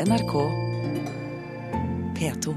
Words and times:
NRK 0.00 0.32
P2. 2.18 2.54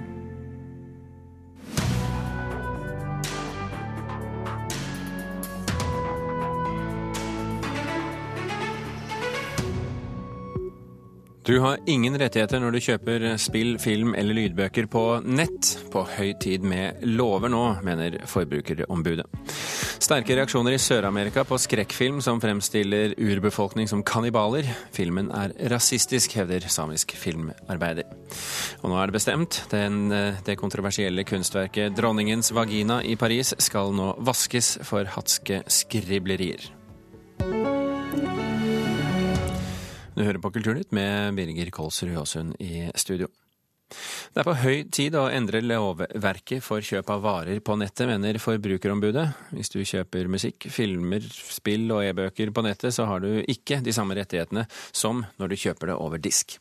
Du 11.45 11.59
har 11.59 11.77
ingen 11.85 12.17
rettigheter 12.17 12.59
når 12.59 12.71
du 12.71 12.79
kjøper 12.81 13.27
spill, 13.37 13.77
film 13.79 14.15
eller 14.17 14.33
lydbøker 14.33 14.89
på 14.89 15.05
nett. 15.21 15.75
På 15.93 16.07
høy 16.09 16.33
tid 16.41 16.65
med 16.65 17.05
lover 17.05 17.53
nå, 17.53 17.63
mener 17.85 18.17
Forbrukerombudet. 18.25 19.29
Sterke 20.07 20.37
reaksjoner 20.37 20.71
i 20.71 20.79
Sør-Amerika 20.79 21.41
på 21.43 21.57
skrekkfilm 21.59 22.21
som 22.23 22.37
fremstiller 22.39 23.11
urbefolkning 23.19 23.89
som 23.91 23.99
kannibaler. 24.07 24.63
Filmen 24.95 25.27
er 25.35 25.51
rasistisk, 25.73 26.31
hevder 26.39 26.63
samisk 26.71 27.11
filmarbeider. 27.19 28.07
Og 28.79 28.87
nå 28.87 29.01
er 29.01 29.11
det 29.11 29.17
bestemt. 29.17 29.57
Den, 29.67 30.07
det 30.47 30.55
kontroversielle 30.61 31.27
kunstverket 31.27 31.91
'Dronningens 31.91 32.53
vagina' 32.55 33.01
i 33.03 33.17
Paris 33.19 33.51
skal 33.59 33.91
nå 33.91 34.13
vaskes 34.23 34.77
for 34.87 35.03
hatske 35.03 35.59
skriblerier. 35.67 36.63
Du 40.15 40.23
hører 40.23 40.39
på 40.39 40.53
Kulturnytt 40.55 40.95
med 40.95 41.35
Birger 41.35 41.67
Kolsrud 41.69 42.15
Aasund 42.15 42.55
i 42.63 42.87
studio. 42.95 43.27
Det 43.87 44.41
er 44.41 44.47
på 44.47 44.55
høy 44.59 44.83
tid 44.93 45.15
å 45.15 45.27
endre 45.31 45.61
lovverket 45.63 46.63
for 46.63 46.83
kjøp 46.83 47.09
av 47.13 47.23
varer 47.23 47.61
på 47.63 47.77
nettet, 47.79 48.07
mener 48.09 48.39
Forbrukerombudet. 48.41 49.27
Hvis 49.55 49.71
du 49.73 49.79
kjøper 49.81 50.29
musikk, 50.31 50.67
filmer, 50.73 51.23
spill 51.23 51.87
og 51.95 52.03
e-bøker 52.05 52.51
på 52.51 52.65
nettet, 52.67 52.95
så 52.95 53.07
har 53.09 53.23
du 53.23 53.29
ikke 53.47 53.79
de 53.83 53.95
samme 53.95 54.17
rettighetene 54.19 54.67
som 54.91 55.23
når 55.39 55.53
du 55.53 55.61
kjøper 55.63 55.93
det 55.93 55.99
over 56.03 56.21
disk. 56.21 56.57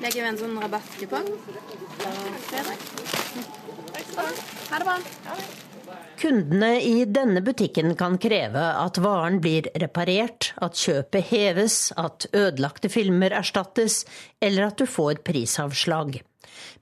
Legger 0.00 0.22
vi 0.22 0.28
en 0.30 0.38
sånn 0.40 0.54
rabattkupong 0.62 1.26
på 2.00 2.14
fredag. 2.46 2.86
Ha 4.70 4.78
det 4.78 4.86
bra. 4.86 4.96
Kundene 6.20 6.74
i 6.84 7.06
denne 7.08 7.40
butikken 7.40 7.94
kan 7.96 8.18
kreve 8.20 8.60
at 8.76 8.98
varen 9.00 9.38
blir 9.40 9.70
reparert, 9.80 10.50
at 10.60 10.76
kjøpet 10.76 11.30
heves, 11.30 11.76
at 11.96 12.26
ødelagte 12.36 12.90
filmer 12.92 13.32
erstattes, 13.38 14.02
eller 14.40 14.68
at 14.68 14.76
du 14.76 14.84
får 14.84 15.22
prisavslag. 15.24 16.20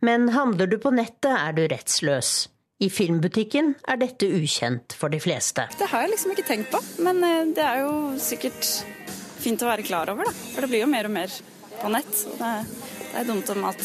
Men 0.02 0.28
handler 0.34 0.66
du 0.66 0.78
på 0.82 0.90
nettet, 0.94 1.30
er 1.30 1.54
du 1.54 1.62
rettsløs. 1.70 2.48
I 2.82 2.90
filmbutikken 2.94 3.72
er 3.90 3.98
dette 3.98 4.26
ukjent 4.26 4.94
for 4.94 5.10
de 5.10 5.18
fleste. 5.22 5.64
Det 5.78 5.86
har 5.90 6.04
jeg 6.04 6.12
liksom 6.16 6.34
ikke 6.34 6.46
tenkt 6.46 6.74
på, 6.74 6.82
men 7.02 7.22
det 7.54 7.62
er 7.62 7.84
jo 7.84 7.94
sikkert 8.22 8.66
fint 9.38 9.62
å 9.62 9.70
være 9.70 9.86
klar 9.86 10.10
over, 10.10 10.26
da. 10.26 10.34
For 10.52 10.66
det 10.66 10.70
blir 10.70 10.84
jo 10.84 10.90
mer 10.90 11.06
og 11.06 11.14
mer 11.14 11.34
på 11.78 11.90
nett. 11.94 12.22
Det 12.38 13.18
er 13.18 13.26
dumt 13.26 13.50
om 13.54 13.66
at 13.70 13.82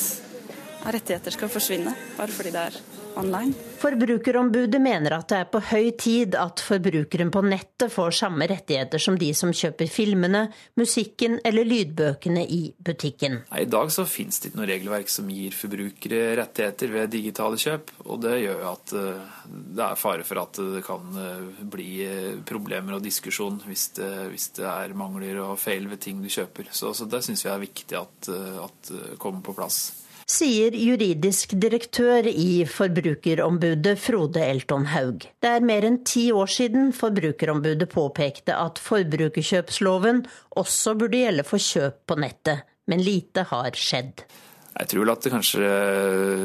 rettigheter 0.91 1.31
skal 1.31 1.51
forsvinne 1.51 1.95
bare 2.17 2.33
fordi 2.33 2.51
det 2.51 2.67
er 2.67 2.81
online. 3.17 3.53
Forbrukerombudet 3.77 4.79
mener 4.81 5.17
at 5.17 5.27
det 5.31 5.39
er 5.43 5.49
på 5.51 5.59
høy 5.67 5.89
tid 5.99 6.37
at 6.39 6.61
forbrukeren 6.63 7.31
på 7.33 7.43
nettet 7.45 7.91
får 7.93 8.15
samme 8.15 8.47
rettigheter 8.49 9.01
som 9.01 9.17
de 9.19 9.29
som 9.37 9.51
kjøper 9.53 9.89
filmene, 9.91 10.45
musikken 10.79 11.39
eller 11.45 11.67
lydbøkene 11.67 12.45
i 12.47 12.61
butikken. 12.77 13.41
I 13.59 13.67
dag 13.69 13.91
så 13.93 14.05
finnes 14.09 14.39
det 14.39 14.51
ikke 14.51 14.61
noe 14.61 14.69
regelverk 14.69 15.11
som 15.11 15.31
gir 15.33 15.55
forbrukere 15.57 16.21
rettigheter 16.39 16.93
ved 16.95 17.11
digitale 17.13 17.59
kjøp. 17.59 17.91
og 18.07 18.21
Det 18.23 18.37
gjør 18.45 18.63
jo 18.63 18.69
at 18.71 18.95
eh, 18.99 19.33
det 19.77 19.87
er 19.87 19.99
fare 19.99 20.27
for 20.27 20.43
at 20.43 20.61
det 20.77 20.83
kan 20.85 21.19
eh, 21.25 21.65
bli 21.75 21.89
eh, 22.07 22.29
problemer 22.47 22.97
og 22.97 23.03
diskusjon 23.03 23.59
hvis 23.67 23.89
det, 23.99 24.13
hvis 24.31 24.49
det 24.59 24.69
er 24.69 24.95
mangler 24.97 25.43
og 25.43 25.59
feil 25.61 25.89
ved 25.91 26.01
ting 26.03 26.23
du 26.23 26.31
kjøper. 26.31 26.71
Så, 26.71 26.95
så 26.95 27.09
det 27.09 27.23
syns 27.25 27.43
vi 27.45 27.51
er 27.51 27.61
viktig 27.67 27.99
at, 27.99 28.31
at 28.63 28.95
kommer 29.19 29.43
på 29.43 29.55
plass 29.57 30.02
sier 30.29 30.75
juridisk 30.77 31.55
direktør 31.59 32.27
i 32.29 32.63
Forbrukerombudet 32.69 33.97
Frode 33.99 34.43
Elton 34.45 34.87
Haug. 34.93 35.27
Det 35.43 35.51
er 35.57 35.65
mer 35.65 35.87
enn 35.87 36.01
ti 36.07 36.29
år 36.35 36.51
siden 36.51 36.93
Forbrukerombudet 36.95 37.89
påpekte 37.91 38.55
at 38.57 38.81
forbrukerkjøpsloven 38.83 40.23
også 40.59 40.95
burde 40.99 41.23
gjelde 41.25 41.47
for 41.47 41.61
kjøp 41.61 42.03
på 42.09 42.19
nettet, 42.23 42.65
men 42.89 43.03
lite 43.03 43.47
har 43.51 43.77
skjedd. 43.77 44.25
Jeg 44.73 44.89
tror 44.89 45.11
at 45.13 45.27
kanskje 45.29 45.67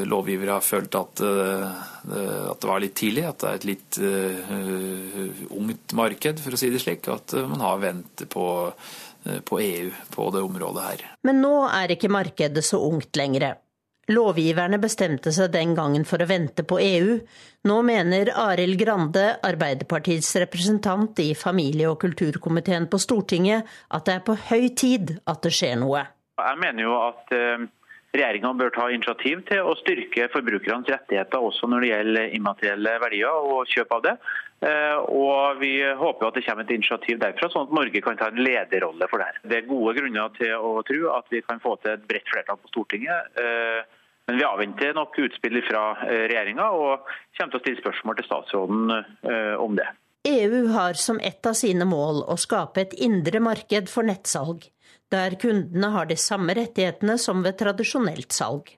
lovgivere 0.09 0.59
har 0.59 0.65
følt 0.65 0.93
at, 0.99 1.21
eh, 1.25 1.63
at, 2.51 2.59
det 2.61 2.69
var 2.69 2.83
litt 2.83 2.93
tidlig. 2.99 3.23
At 3.25 3.41
det 3.41 3.49
er 3.49 3.57
et 3.57 3.65
litt 3.65 3.97
uh, 4.03 5.47
ungt 5.57 5.95
marked, 5.97 6.43
for 6.43 6.53
å 6.53 6.59
si 6.61 6.69
det 6.69 6.81
slik. 6.83 7.09
At 7.09 7.33
man 7.49 7.63
har 7.65 7.81
ventet 7.81 8.29
på, 8.29 8.45
på 9.49 9.61
EU 9.63 9.89
på 10.13 10.29
det 10.35 10.45
området 10.45 10.85
her. 10.85 11.07
Men 11.25 11.41
nå 11.41 11.55
er 11.71 11.95
ikke 11.95 12.11
markedet 12.13 12.61
så 12.65 12.83
ungt 12.85 13.17
lenger. 13.17 13.57
Lovgiverne 14.09 14.79
bestemte 14.81 15.29
seg 15.29 15.51
den 15.53 15.75
gangen 15.77 16.05
for 16.07 16.21
å 16.21 16.27
vente 16.29 16.63
på 16.65 16.79
EU. 16.81 17.17
Nå 17.69 17.75
mener 17.85 18.31
Arild 18.41 18.79
Grande, 18.79 19.25
Arbeiderpartiets 19.45 20.31
representant 20.41 21.19
i 21.21 21.35
familie- 21.37 21.91
og 21.91 21.99
kulturkomiteen 22.01 22.87
på 22.89 22.97
Stortinget, 22.97 23.67
at 23.93 24.07
det 24.07 24.15
er 24.17 24.23
på 24.25 24.37
høy 24.49 24.71
tid 24.73 25.19
at 25.29 25.43
det 25.45 25.53
skjer 25.53 25.77
noe. 25.83 26.07
Jeg 26.39 26.57
mener 26.57 26.87
jo 26.87 26.95
at 27.03 27.35
eh, 27.35 27.67
regjeringa 28.15 28.53
bør 28.57 28.73
ta 28.73 28.87
initiativ 28.89 29.43
til 29.49 29.61
å 29.61 29.75
styrke 29.77 30.29
forbrukernes 30.33 30.89
rettigheter 30.89 31.45
også 31.45 31.69
når 31.69 31.85
det 31.85 31.91
gjelder 31.91 32.33
immaterielle 32.39 32.95
verdier 33.03 33.51
og 33.51 33.69
kjøp 33.69 33.93
av 33.99 34.03
det. 34.07 34.15
Eh, 34.65 34.97
og 35.05 35.61
Vi 35.61 35.73
håper 36.01 36.31
at 36.31 36.39
det 36.39 36.45
kommer 36.47 36.65
et 36.65 36.73
initiativ 36.79 37.21
derfra, 37.21 37.51
sånn 37.53 37.69
at 37.69 37.77
Norge 37.77 38.01
kan 38.01 38.17
ta 38.17 38.31
en 38.33 38.41
lederrolle 38.41 39.05
for 39.11 39.21
det. 39.21 39.29
her. 39.29 39.39
Det 39.43 39.61
er 39.61 39.69
gode 39.69 39.95
grunner 39.99 40.33
til 40.39 40.57
å 40.57 40.81
tro 40.87 41.13
at 41.13 41.29
vi 41.29 41.45
kan 41.45 41.61
få 41.61 41.77
til 41.83 41.93
et 41.93 42.09
bredt 42.09 42.33
flertall 42.33 42.57
på 42.57 42.73
Stortinget 42.73 43.37
eh, 43.37 43.98
men 44.29 44.37
vi 44.37 44.43
avventer 44.45 44.93
nok 44.93 45.17
utspill 45.17 45.57
fra 45.65 45.83
eh, 46.05 46.27
regjeringa 46.29 46.67
og 46.69 47.07
kommer 47.33 47.49
til 47.49 47.57
å 47.57 47.61
stille 47.63 47.81
spørsmål 47.81 48.17
til 48.19 48.27
statsråden 48.27 48.91
eh, 48.93 49.55
om 49.57 49.73
det. 49.79 49.87
EU 50.29 50.67
har 50.75 50.99
som 51.01 51.17
ett 51.23 51.49
av 51.49 51.55
sine 51.57 51.87
mål 51.89 52.21
å 52.29 52.35
skape 52.37 52.83
et 52.83 52.93
indre 53.01 53.41
marked 53.41 53.89
for 53.89 54.05
nettsalg, 54.05 54.67
der 55.09 55.33
kundene 55.41 55.89
har 55.95 56.05
de 56.05 56.19
samme 56.21 56.53
rettighetene 56.53 57.17
som 57.17 57.41
ved 57.41 57.57
tradisjonelt 57.57 58.35
salg. 58.35 58.69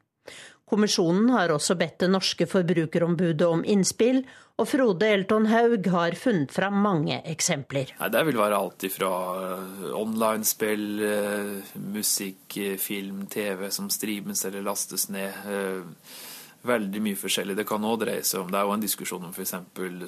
Kommisjonen 0.72 1.34
har 1.36 1.52
også 1.52 1.76
bedt 1.76 2.00
det 2.06 2.08
norske 2.14 2.46
forbrukerombudet 2.48 3.44
om 3.44 3.66
innspill, 3.68 4.22
og 4.56 4.70
Frode 4.70 5.08
Elton 5.09 5.50
Haug 5.52 5.88
har 5.92 6.16
funnet 6.16 6.54
fram 6.56 6.78
mange 6.80 7.18
eksempler. 7.28 7.92
Det 8.14 8.22
vil 8.28 8.40
være 8.40 8.59
alt 8.62 8.86
fra 8.94 9.12
eh, 9.42 9.86
online-spill, 10.00 10.86
eh, 11.08 11.76
musikk, 11.92 12.56
eh, 12.56 12.78
film, 12.80 13.26
TV 13.28 13.68
som 13.74 13.90
streames 13.92 14.46
eller 14.48 14.64
lastes 14.64 15.09
ned. 15.12 15.36
Veldig 16.64 17.03
mye 17.03 17.20
forskjellig. 17.20 17.58
Det 17.58 17.68
kan 17.68 17.84
òg 17.84 18.03
dreie 18.06 18.24
seg 18.24 18.46
om 18.46 18.52
Det 18.53 18.59
er 18.59 18.68
jo 18.70 18.76
en 18.76 18.84
diskusjon 18.88 19.28
om 19.28 19.34
f.eks. 19.34 19.56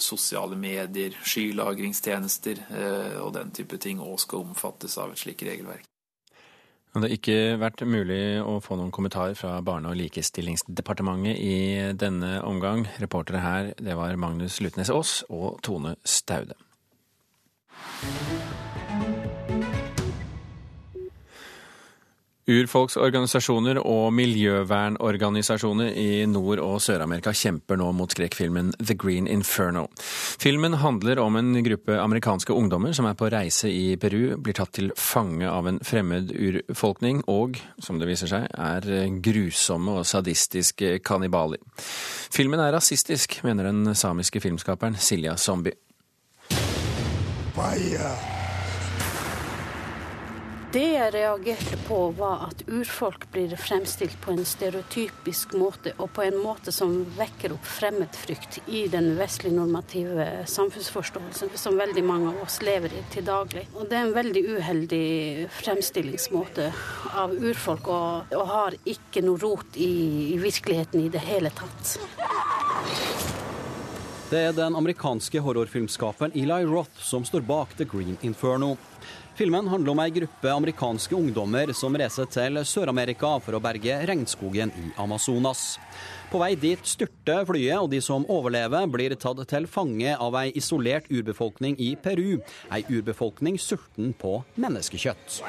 sosiale 0.06 0.56
medier, 0.56 1.18
skylagringstjenester 1.26 2.62
og 3.26 3.34
den 3.34 3.50
type 3.58 3.82
ting 3.82 4.00
òg 4.00 4.20
skal 4.22 4.46
omfattes 4.46 5.00
av 5.02 5.12
et 5.12 5.26
slikt 5.26 5.44
regelverk. 5.50 5.90
Det 6.94 7.02
har 7.02 7.14
ikke 7.16 7.38
vært 7.58 7.82
mulig 7.90 8.38
å 8.46 8.60
få 8.62 8.78
noen 8.78 8.92
kommentarer 8.94 9.34
fra 9.34 9.56
Barne- 9.66 9.90
og 9.90 9.98
likestillingsdepartementet 9.98 11.40
i 11.42 11.56
denne 11.98 12.36
omgang. 12.46 12.86
Reportere 13.02 13.42
her, 13.42 13.74
det 13.82 13.98
var 13.98 14.14
Magnus 14.22 14.60
Lutnes 14.62 14.94
Aas 14.94 15.24
og 15.34 15.58
Tone 15.66 15.96
Staude. 16.06 16.54
Urfolksorganisasjoner 22.44 23.78
og 23.80 24.10
miljøvernorganisasjoner 24.18 25.94
i 25.96 26.26
Nord- 26.28 26.60
og 26.60 26.82
Sør-Amerika 26.84 27.32
kjemper 27.32 27.80
nå 27.80 27.88
mot 27.96 28.12
skrekkfilmen 28.12 28.74
The 28.82 28.98
Green 29.00 29.30
Inferno. 29.32 29.86
Filmen 30.42 30.76
handler 30.82 31.22
om 31.24 31.40
en 31.40 31.54
gruppe 31.64 31.96
amerikanske 32.02 32.52
ungdommer 32.52 32.92
som 32.92 33.08
er 33.08 33.16
på 33.16 33.32
reise 33.32 33.72
i 33.72 33.96
Peru, 33.96 34.36
blir 34.36 34.58
tatt 34.58 34.74
til 34.76 34.92
fange 35.00 35.48
av 35.48 35.72
en 35.72 35.80
fremmed 35.88 36.36
urfolkning 36.36 37.24
og, 37.32 37.62
som 37.80 38.02
det 38.02 38.12
viser 38.12 38.34
seg, 38.34 38.50
er 38.52 39.08
grusomme 39.24 40.00
og 40.02 40.08
sadistiske 40.10 40.98
kannibaler. 41.06 41.64
Filmen 42.34 42.60
er 42.60 42.76
rasistisk, 42.76 43.40
mener 43.48 43.72
den 43.72 43.96
samiske 43.96 44.44
filmskaperen 44.44 45.00
Silja 45.00 45.38
Zombie. 45.40 45.80
Fire. 47.54 48.33
Det 50.74 50.88
jeg 50.88 51.12
reagerte 51.14 51.78
på, 51.86 51.98
var 52.18 52.48
at 52.48 52.64
urfolk 52.66 53.28
blir 53.30 53.52
fremstilt 53.62 54.16
på 54.24 54.34
en 54.34 54.42
stereotypisk 54.42 55.52
måte, 55.54 55.92
og 56.02 56.10
på 56.16 56.24
en 56.26 56.40
måte 56.42 56.74
som 56.74 56.96
vekker 57.14 57.54
opp 57.54 57.68
fremmedfrykt 57.76 58.58
i 58.74 58.88
den 58.90 59.12
vestlig 59.20 59.52
normative 59.54 60.26
samfunnsforståelsen 60.50 61.54
som 61.62 61.78
veldig 61.78 62.04
mange 62.08 62.32
av 62.32 62.42
oss 62.48 62.58
lever 62.66 62.96
i 62.98 63.04
til 63.14 63.28
daglig. 63.28 63.68
Og 63.78 63.86
det 63.92 64.00
er 64.00 64.08
en 64.08 64.16
veldig 64.18 64.44
uheldig 64.56 65.06
fremstillingsmåte 65.60 66.72
av 67.22 67.38
urfolk, 67.38 67.94
og, 67.94 68.34
og 68.34 68.50
har 68.56 68.80
ikke 68.82 69.22
noe 69.28 69.38
rot 69.46 69.78
i, 69.78 69.94
i 70.34 70.42
virkeligheten 70.42 71.06
i 71.06 71.14
det 71.14 71.22
hele 71.28 71.54
tatt. 71.54 72.00
Det 74.34 74.42
er 74.42 74.56
den 74.58 74.74
amerikanske 74.74 75.38
horrorfilmskaperen 75.46 76.34
Eli 76.34 76.64
Roth 76.66 76.98
som 77.06 77.22
står 77.22 77.46
bak 77.46 77.78
The 77.78 77.86
Green 77.86 78.18
Inferno. 78.26 78.72
Filmen 79.36 79.68
handler 79.68 79.92
om 79.92 80.00
ei 80.04 80.12
gruppe 80.14 80.50
amerikanske 80.54 81.16
ungdommer 81.18 81.72
som 81.74 81.96
reiser 81.98 82.28
til 82.30 82.60
Sør-Amerika 82.70 83.32
for 83.42 83.58
å 83.58 83.62
berge 83.64 83.96
regnskogen 84.06 84.70
i 84.78 84.92
Amazonas. 85.02 85.80
På 86.30 86.38
vei 86.44 86.52
dit 86.54 86.86
styrter 86.86 87.42
flyet, 87.50 87.80
og 87.82 87.90
de 87.90 87.98
som 88.02 88.28
overlever, 88.30 88.86
blir 88.94 89.16
tatt 89.18 89.42
til 89.50 89.66
fange 89.66 90.14
av 90.14 90.38
ei 90.38 90.52
isolert 90.54 91.10
urbefolkning 91.10 91.80
i 91.82 91.96
Peru. 91.98 92.44
Ei 92.70 92.84
urbefolkning 92.86 93.58
sulten 93.58 94.14
på 94.22 94.36
menneskekjøtt. 94.54 95.42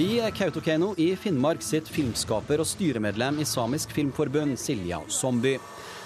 I 0.00 0.10
Kautokeino 0.36 0.92
i 1.00 1.14
Finnmark 1.16 1.64
sitter 1.64 1.96
filmskaper 1.96 2.60
og 2.60 2.68
styremedlem 2.68 3.40
i 3.40 3.48
Samisk 3.48 3.96
Filmforbund, 3.96 4.60
Silja 4.60 5.00
Zombie. 5.08 5.60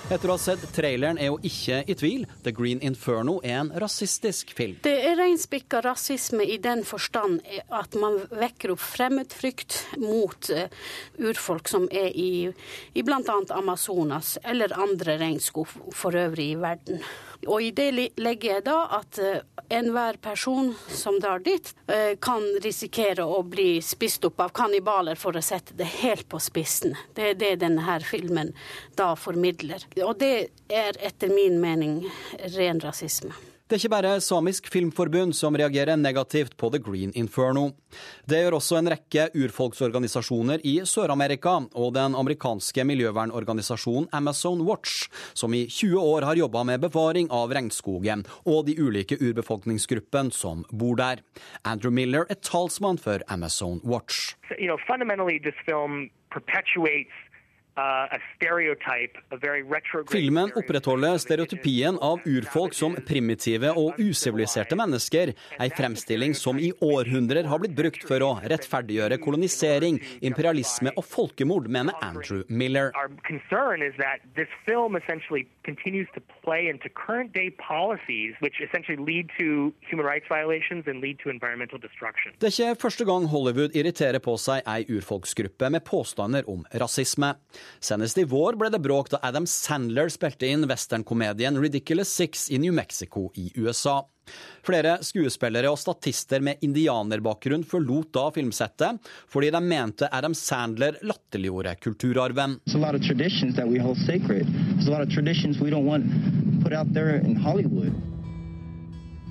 Etter 0.06 0.30
å 0.30 0.36
ha 0.36 0.38
sett 0.38 0.62
traileren 0.70 1.18
er 1.18 1.32
hun 1.32 1.42
ikke 1.42 1.80
i 1.90 1.94
tvil. 1.98 2.26
The 2.46 2.52
Green 2.54 2.78
Inferno 2.86 3.40
er 3.42 3.56
en 3.58 3.72
rasistisk 3.82 4.52
film. 4.54 4.76
Det 4.84 4.94
er 5.08 5.16
reinspikka 5.18 5.80
rasisme 5.82 6.46
i 6.46 6.60
den 6.62 6.84
forstand 6.86 7.40
at 7.74 7.98
man 7.98 8.20
vekker 8.30 8.76
opp 8.76 8.84
fremmedfrykt 8.84 9.80
mot 9.98 10.46
uh, 10.54 10.68
urfolk 11.18 11.66
som 11.72 11.88
er 11.90 12.14
i, 12.14 12.46
i 12.94 13.02
bl.a. 13.02 13.40
Amazonas 13.58 14.36
eller 14.46 14.78
andre 14.78 15.18
regnskog 15.24 15.74
for 15.90 16.14
øvrig 16.14 16.52
i 16.52 16.60
verden. 16.62 17.02
Og 17.46 17.62
i 17.62 17.70
det 17.76 17.90
legger 18.16 18.56
jeg 18.56 18.64
da 18.66 18.76
at 18.98 19.20
uh, 19.20 19.40
enhver 19.72 20.18
person 20.22 20.72
som 20.88 21.18
drar 21.20 21.42
dit, 21.44 21.72
uh, 21.90 22.14
kan 22.22 22.44
risikere 22.64 23.24
å 23.24 23.42
bli 23.46 23.82
spist 23.84 24.24
opp 24.28 24.40
av 24.40 24.54
kannibaler, 24.56 25.18
for 25.20 25.36
å 25.36 25.44
sette 25.44 25.76
det 25.76 25.88
helt 26.00 26.28
på 26.32 26.40
spissen. 26.42 26.96
Det 27.14 27.32
er 27.32 27.40
det 27.40 27.52
denne 27.64 27.98
filmen 28.06 28.54
da 28.96 29.14
formidler. 29.16 29.84
Og 30.02 30.16
det 30.20 30.48
er 30.68 30.96
etter 31.04 31.32
min 31.32 31.60
mening 31.62 32.00
ren 32.56 32.80
rasisme. 32.82 33.34
Det 33.66 33.74
er 33.74 33.80
ikke 33.80 33.96
bare 33.96 34.20
Samisk 34.22 34.68
Filmforbund 34.70 35.34
som 35.34 35.56
reagerer 35.58 35.98
negativt 35.98 36.52
på 36.54 36.68
The 36.70 36.78
Green 36.78 37.10
Inferno. 37.18 37.72
Det 38.22 38.38
gjør 38.44 38.60
også 38.60 38.76
en 38.78 38.90
rekke 38.92 39.24
urfolksorganisasjoner 39.34 40.62
i 40.62 40.76
Sør-Amerika 40.86 41.56
og 41.74 41.96
den 41.96 42.14
amerikanske 42.14 42.84
miljøvernorganisasjonen 42.86 44.06
Amazon 44.14 44.62
Watch, 44.68 45.08
som 45.34 45.50
i 45.50 45.64
20 45.66 45.98
år 45.98 46.28
har 46.28 46.38
jobba 46.38 46.62
med 46.70 46.84
bevaring 46.86 47.26
av 47.34 47.50
regnskogen 47.58 48.22
og 48.46 48.70
de 48.70 48.78
ulike 48.78 49.18
urbefolkningsgruppene 49.18 50.30
som 50.30 50.62
bor 50.70 50.94
der. 51.02 51.26
Andrew 51.66 51.90
Miller 51.90 52.22
er 52.30 52.38
talsmann 52.38 53.02
for 53.02 53.26
Amazon 53.26 53.82
Watch. 53.82 54.36
You 54.60 54.70
know, 54.70 54.78
Filmen 60.10 60.52
opprettholder 60.56 61.18
stereotypien 61.20 61.98
av 62.00 62.22
urfolk 62.24 62.72
som 62.74 62.94
primitive 63.04 63.72
og 63.76 63.98
usiviliserte 64.00 64.78
mennesker, 64.80 65.34
ei 65.60 65.68
fremstilling 65.76 66.32
som 66.38 66.56
i 66.56 66.70
århundrer 66.80 67.44
har 67.50 67.60
blitt 67.60 67.76
brukt 67.76 68.06
for 68.08 68.24
å 68.24 68.30
rettferdiggjøre 68.48 69.18
kolonisering, 69.20 70.00
imperialisme 70.24 70.94
og 70.96 71.04
folkemord, 71.04 71.68
mener 71.68 71.92
Andrew 72.00 72.44
Miller. 72.48 72.92
Det 82.40 82.48
er 82.48 82.56
ikke 82.56 82.80
første 82.86 83.04
gang 83.04 83.28
Hollywood 83.28 83.76
irriterer 83.76 84.22
på 84.24 84.36
seg 84.40 84.64
ei 84.64 84.80
urfolksgruppe 84.88 85.70
med 85.76 85.84
påstander 85.84 86.48
om 86.48 86.64
rasisme. 86.72 87.34
Senest 87.80 88.18
i 88.18 88.26
vår 88.28 88.58
ble 88.60 88.72
det 88.72 88.82
bråk 88.84 89.12
da 89.12 89.22
Adam 89.26 89.46
Sandler 89.50 90.10
spilte 90.12 90.48
inn 90.48 90.66
westernkomedien 90.68 91.58
Ridiculous 91.60 92.12
Six 92.12 92.50
i 92.50 92.60
New 92.62 92.74
Mexico 92.74 93.30
i 93.34 93.50
USA. 93.56 94.02
Flere 94.66 94.96
skuespillere 95.06 95.70
og 95.70 95.78
statister 95.78 96.42
med 96.42 96.62
indianerbakgrunn 96.66 97.62
forlot 97.68 98.10
da 98.16 98.24
filmsettet, 98.34 98.98
fordi 99.30 99.52
de 99.54 99.62
mente 99.62 100.10
Adam 100.10 100.34
Sandler 100.34 100.98
latterliggjorde 101.06 101.76
kulturarven. 101.84 102.58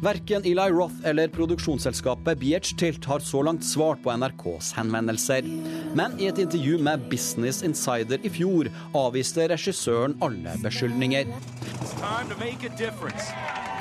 Verken 0.05 0.43
Eli 0.45 0.69
Roth 0.69 0.93
eller 1.03 1.27
produksjonsselskapet 1.33 2.37
BH 2.37 2.75
Tilt 2.77 3.05
har 3.05 3.19
så 3.19 3.41
langt 3.41 3.65
svart 3.65 4.03
på 4.03 4.13
NRKs 4.13 4.73
henvendelser. 4.77 5.47
Men 5.97 6.13
i 6.21 6.27
et 6.29 6.37
intervju 6.43 6.77
med 6.77 7.07
Business 7.09 7.63
Insider 7.65 8.21
i 8.21 8.29
fjor 8.29 8.69
avviste 8.93 9.47
regissøren 9.49 10.13
alle 10.21 10.53
beskyldninger. 10.61 11.31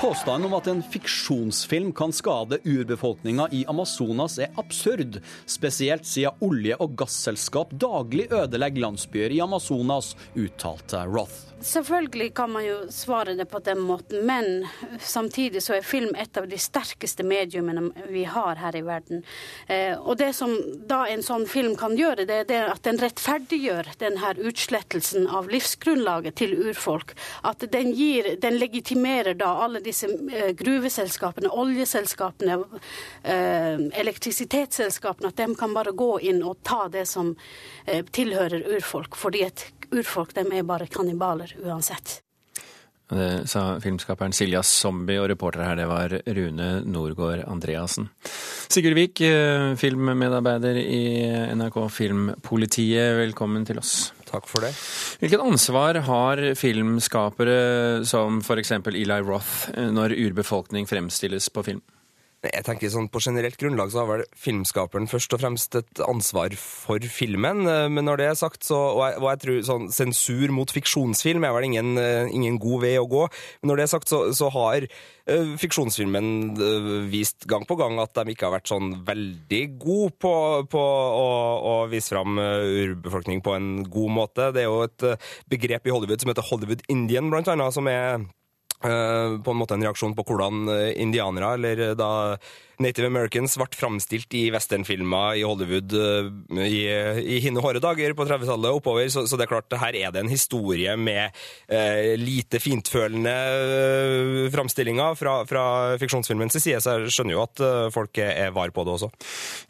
Påstanden 0.01 0.47
om 0.47 0.55
at 0.55 0.67
en 0.67 0.83
fiksjonsfilm 0.83 1.93
kan 1.93 2.13
skade 2.13 2.59
urbefolkninga 2.65 3.49
i 3.53 3.65
Amazonas 3.69 4.39
er 4.39 4.51
absurd, 4.57 5.21
spesielt 5.47 6.07
siden 6.07 6.35
olje- 6.41 6.77
og 6.83 6.97
gasselskap 6.99 7.73
daglig 7.79 8.27
ødelegger 8.33 8.89
landsbyer 8.89 9.33
i 9.33 9.41
Amazonas, 9.41 10.17
uttalte 10.35 11.07
Roth. 11.07 11.55
Selvfølgelig 11.65 12.35
kan 12.37 12.51
man 12.53 12.65
jo 12.67 12.75
svare 12.93 13.33
det 13.39 13.47
på 13.49 13.59
den 13.65 13.79
måten, 13.81 14.27
men 14.27 14.67
samtidig 15.01 15.63
så 15.65 15.79
er 15.79 15.87
film 15.87 16.13
et 16.21 16.37
av 16.37 16.49
de 16.51 16.59
sterkeste 16.61 17.25
mediumene 17.25 17.87
vi 18.11 18.27
har 18.29 18.59
her 18.61 18.77
i 18.77 18.83
verden. 18.85 19.23
Eh, 19.73 19.95
og 19.97 20.19
det 20.21 20.35
som 20.37 20.53
da 20.91 21.05
en 21.09 21.25
sånn 21.25 21.47
film 21.49 21.73
kan 21.81 21.97
gjøre, 21.97 22.27
det 22.29 22.53
er 22.53 22.69
at 22.69 22.85
den 22.85 23.01
rettferdiggjør 23.01 23.95
denne 24.03 24.35
utslettelsen 24.45 25.31
av 25.31 25.49
livsgrunnlaget 25.53 26.37
til 26.43 26.53
urfolk. 26.67 27.15
At 27.49 27.65
den 27.73 27.95
gir, 27.97 28.35
den 28.43 28.59
legitimerer 28.61 29.39
da 29.39 29.55
alle 29.65 29.81
disse 29.85 30.09
eh, 30.33 30.53
gruveselskapene, 30.57 31.51
oljeselskapene, 31.53 32.59
eh, 33.23 33.85
elektrisitetsselskapene, 34.01 35.31
at 35.31 35.41
de 35.41 35.55
kan 35.59 35.75
bare 35.77 35.95
gå 35.97 36.19
inn 36.31 36.43
og 36.45 36.63
ta 36.67 36.87
det 36.93 37.07
som 37.11 37.35
eh, 37.87 38.05
tilhører 38.05 38.67
urfolk. 38.77 39.17
fordi 39.17 39.45
et 39.45 39.67
urfolk 39.93 40.35
de 40.35 40.47
er 40.51 40.63
bare 40.67 40.87
kannibaler 40.87 41.55
uansett. 41.65 42.21
Det 43.15 43.45
sa 43.47 43.79
filmskaperen 43.81 44.33
Silja 44.33 44.63
Zombie, 44.65 45.21
og 45.21 45.29
reporter 45.29 45.63
her 45.63 45.77
det 45.77 45.87
var 45.87 46.15
Rune 46.25 46.81
Norgård 46.89 47.45
Andreassen. 47.47 48.09
Sigurd 48.73 48.97
Vik, 48.97 49.21
filmmedarbeider 49.79 50.81
i 50.81 51.05
NRK 51.55 51.79
Filmpolitiet, 51.93 53.13
velkommen 53.21 53.69
til 53.69 53.85
oss. 53.85 54.14
Takk 54.29 54.49
for 54.51 54.65
det. 54.65 54.73
Hvilket 55.21 55.43
ansvar 55.45 56.01
har 56.07 56.43
filmskapere 56.59 58.05
som 58.09 58.41
f.eks. 58.45 58.73
Eli 58.93 59.21
Roth 59.25 59.71
eh, 59.75 59.91
når 59.93 60.17
urbefolkning 60.17 60.89
fremstilles 60.91 61.51
på 61.53 61.67
film? 61.67 61.85
Jeg 62.45 62.65
tenker 62.67 62.93
sånn 62.93 63.09
På 63.13 63.23
generelt 63.23 63.57
grunnlag 63.61 63.93
så 63.93 64.03
har 64.03 64.11
vel 64.11 64.25
filmskaperen 64.39 65.09
først 65.11 65.33
og 65.37 65.41
fremst 65.43 65.79
et 65.79 66.03
ansvar 66.05 66.55
for 66.61 67.03
filmen. 67.11 67.65
Eh, 67.71 67.87
men 67.93 68.07
når 68.09 68.21
det 68.21 68.29
er 68.29 68.39
sagt, 68.39 68.65
så, 68.67 68.79
og 68.95 69.03
jeg, 69.07 69.19
og 69.23 69.29
jeg 69.31 69.43
tror 69.45 69.65
sånn 69.71 69.89
sensur 69.95 70.53
mot 70.55 70.71
fiksjonsfilm 70.75 71.47
er 71.47 71.55
vel 71.57 71.69
ingen, 71.71 71.95
eh, 72.01 72.29
ingen 72.35 72.59
god 72.63 72.85
vei 72.85 72.95
å 73.01 73.09
gå. 73.11 73.25
Men 73.63 73.73
når 73.73 73.81
det 73.81 73.87
er 73.87 73.93
sagt, 73.95 74.13
så, 74.13 74.21
så 74.37 74.51
har 74.55 74.85
uh, 74.85 75.55
fiksjonsfilmen 75.61 76.29
uh, 76.61 76.93
vist 77.11 77.49
gang 77.51 77.65
på 77.69 77.79
gang 77.81 77.99
at 78.03 78.15
de 78.19 78.35
ikke 78.35 78.49
har 78.49 78.57
vært 78.59 78.71
sånn 78.71 78.93
veldig 79.07 79.63
gode 79.81 80.13
på, 80.21 80.35
på 80.71 80.85
å, 80.85 81.27
å, 81.57 81.75
vise 81.93 82.13
fram 82.15 82.39
urbefolkning 82.39 83.43
på 83.45 83.57
en 83.57 83.75
god 83.89 84.17
måte. 84.21 84.53
Det 84.55 84.65
er 84.65 84.71
jo 84.71 84.85
et 84.87 85.29
begrep 85.51 85.89
i 85.89 85.95
Hollywood 85.95 86.23
som 86.23 86.33
heter 86.33 86.49
Hollywood 86.51 86.85
Indian, 86.93 87.31
blant 87.33 87.51
annet, 87.53 87.77
som 87.77 87.89
er 87.91 88.25
på 88.83 89.51
en 89.51 89.57
måte 89.57 89.77
en 89.79 89.85
reaksjon 89.87 90.13
på 90.17 90.25
hvordan 90.29 90.69
indianere, 91.01 91.55
eller 91.57 91.95
da 91.97 92.11
Native 92.83 93.09
Americans 93.11 93.57
ble 93.59 93.69
framstilt 93.77 94.35
i 94.37 94.47
westernfilmer 94.55 95.39
i 95.39 95.45
Hollywood 95.47 95.95
uh, 95.95 96.31
i, 96.65 96.81
i 97.21 97.41
hinne 97.45 97.63
hårde 97.65 97.83
dager 97.85 98.15
på 98.17 98.27
30-tallet 98.27 98.79
oppover, 98.81 99.09
så, 99.13 99.27
så, 99.29 99.39
det 99.39 99.47
er 99.47 99.53
klart 99.53 99.79
her 99.81 99.99
er 99.99 100.15
det 100.15 100.23
en 100.25 100.33
historie 100.33 100.95
med 100.99 101.35
eh, 101.69 102.15
lite 102.21 102.61
fintfølende 102.63 103.35
uh, 103.35 104.51
framstillinger 104.55 105.19
fra, 105.19 105.37
fra 105.49 105.65
fiksjonsfilmens 106.01 106.59
side, 106.59 106.81
så 106.83 106.99
jeg 106.99 107.15
skjønner 107.15 107.37
jo 107.37 107.45
at 107.45 107.63
folk 107.95 108.19
er, 108.23 108.51
var 108.55 108.73
på 108.75 108.85
det 108.87 108.95
også. 108.95 109.11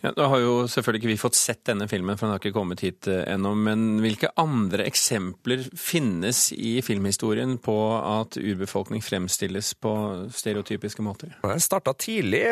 Ja, 0.05 0.13
Da 0.17 0.29
har 0.33 0.43
jo 0.43 0.55
selvfølgelig 0.71 1.03
ikke 1.03 1.13
vi 1.13 1.21
fått 1.21 1.39
sett 1.39 1.63
denne 1.69 1.89
filmen, 1.91 2.17
for 2.19 2.27
den 2.27 2.35
har 2.35 2.43
ikke 2.43 2.55
kommet 2.57 2.85
hit 2.85 3.09
ennå. 3.09 3.55
Men 3.57 3.85
hvilke 4.05 4.31
andre 4.41 4.87
eksempler 4.89 5.65
finnes 5.79 6.47
i 6.53 6.77
filmhistorien 6.85 7.57
på 7.63 7.77
at 7.99 8.39
urbefolkning 8.41 9.03
fremstilles 9.05 9.75
på 9.81 9.95
stereotypiske 10.35 11.05
måter? 11.05 11.35
Den 11.45 11.63
starta 11.63 11.95
tidlig 11.99 12.45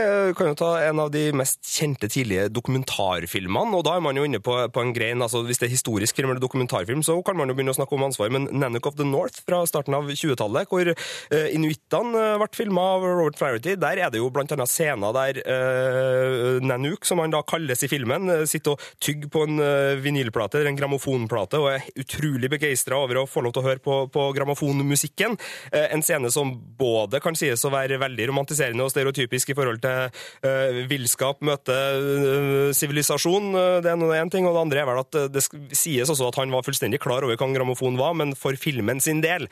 kan 0.43 0.51
jo 0.51 0.59
ta 0.59 0.71
en 0.83 1.01
av 1.03 1.11
de 1.15 1.23
mest 1.37 1.61
kjente 1.67 2.09
tidlige 2.11 2.49
dokumentarfilmene, 2.53 3.77
og 3.79 3.85
da 3.87 3.97
er 3.97 4.05
man 4.05 4.19
jo 4.19 4.25
inne 4.27 4.41
på, 4.43 4.57
på 4.75 4.83
en 4.83 4.93
grein 4.95 5.23
altså 5.23 5.43
Hvis 5.47 5.61
det 5.61 5.69
er 5.69 5.75
historisk 5.75 6.19
film 6.19 6.33
eller 6.33 6.43
dokumentarfilm, 6.43 7.03
så 7.07 7.15
kan 7.25 7.39
man 7.39 7.51
jo 7.51 7.57
begynne 7.57 7.75
å 7.75 7.79
snakke 7.79 7.95
om 7.97 8.07
ansvar, 8.09 8.33
men 8.35 8.49
Nanook 8.51 8.89
of 8.91 8.99
the 8.99 9.07
North 9.07 9.43
fra 9.47 9.63
starten 9.69 9.95
av 9.97 10.11
20-tallet, 10.11 10.71
hvor 10.71 10.91
uh, 10.93 11.49
inuittene 11.55 12.19
uh, 12.19 12.39
ble 12.41 12.49
filma 12.57 12.87
av 12.97 13.07
Robert 13.07 13.39
Flaherty, 13.39 13.77
der 13.81 14.03
er 14.03 14.13
det 14.13 14.21
jo 14.23 14.31
annet 14.43 14.71
scener 14.71 15.15
der 15.17 15.41
uh, 15.47 16.59
Nanook, 16.65 17.07
som 17.07 17.23
han 17.23 17.35
da 17.35 17.43
kalles 17.47 17.85
i 17.87 17.91
filmen, 17.91 18.31
sitter 18.49 18.75
og 18.75 18.87
tygger 19.03 19.31
på 19.33 19.45
en 19.47 19.63
vinylplate 20.03 20.59
eller 20.59 20.73
en 20.73 20.79
grammofonplate 20.79 21.61
og 21.61 21.69
er 21.75 21.87
utrolig 22.03 22.51
begeistra 22.53 22.99
over 22.99 23.23
å 23.23 23.27
få 23.29 23.45
lov 23.45 23.55
til 23.55 23.63
å 23.63 23.67
høre 23.67 23.83
på, 23.83 23.99
på 24.13 24.27
grammofonmusikken. 24.37 25.37
En 25.73 26.05
scene 26.05 26.31
som 26.35 26.53
både 26.79 27.21
kan 27.23 27.37
sies 27.39 27.63
å 27.67 27.73
være 27.73 28.01
veldig 28.03 28.29
romantiserende 28.31 28.87
og 28.87 28.93
stereotypisk 28.93 29.53
i 29.53 29.57
forhold 29.59 29.83
til 29.85 30.09
uh, 30.09 30.23
villskap 30.91 31.43
møte 31.45 31.75
uh, 31.75 32.71
sivilisasjon. 32.77 33.51
Uh, 33.55 33.77
det 33.85 33.93
er 33.93 34.01
noe 34.01 34.19
én 34.19 34.33
ting. 34.33 34.49
Og 34.49 34.57
det 34.57 34.65
andre 34.65 34.83
er 34.83 34.89
vel 34.89 35.03
at 35.03 35.21
det 35.35 35.45
sies 35.77 36.09
også 36.09 36.31
at 36.31 36.41
han 36.41 36.55
var 36.55 36.67
fullstendig 36.67 37.03
klar 37.03 37.27
over 37.27 37.37
hva 37.37 37.49
en 37.49 37.59
grammofon 37.59 38.01
var, 38.01 38.17
men 38.19 38.37
for 38.39 38.57
filmen 38.61 39.01
sin 39.03 39.23
del 39.25 39.49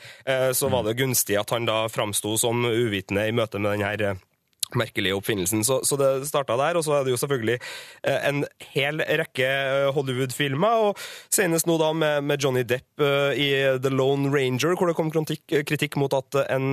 så 0.55 0.69
var 0.71 0.85
det 0.85 0.97
gunstig 0.99 1.37
at 1.39 1.51
han 1.53 1.67
da 1.67 1.83
framsto 1.91 2.33
som 2.39 2.65
uvitende 2.65 3.27
i 3.27 3.35
møte 3.35 3.59
med 3.59 3.75
den 3.75 3.85
her 3.85 4.21
merkelige 4.79 5.15
oppfinnelsen. 5.17 5.63
Så, 5.67 5.75
så, 5.87 5.93
det 5.99 6.29
starta 6.29 6.53
der. 6.59 6.73
Og 6.79 6.83
så 6.85 6.91
er 6.97 7.01
det 7.05 7.13
jo 7.13 7.21
selvfølgelig 7.21 7.57
eh, 7.59 8.19
en 8.29 8.37
hel 8.73 8.95
rekke 9.21 9.47
eh, 9.47 9.89
Hollywood-filmer. 9.95 10.73
og 10.89 10.93
Senest 11.33 11.65
nå 11.69 11.75
da 11.81 11.89
med, 11.95 12.15
med 12.27 12.37
Johnny 12.41 12.63
Depp 12.67 13.01
uh, 13.01 13.31
i 13.37 13.49
The 13.81 13.91
Lone 13.93 14.25
Ranger, 14.33 14.75
hvor 14.77 14.87
det 14.89 14.97
kom 14.97 15.11
kritikk, 15.13 15.43
kritikk 15.67 15.93
mot 15.99 16.13
at 16.15 16.35
en 16.51 16.67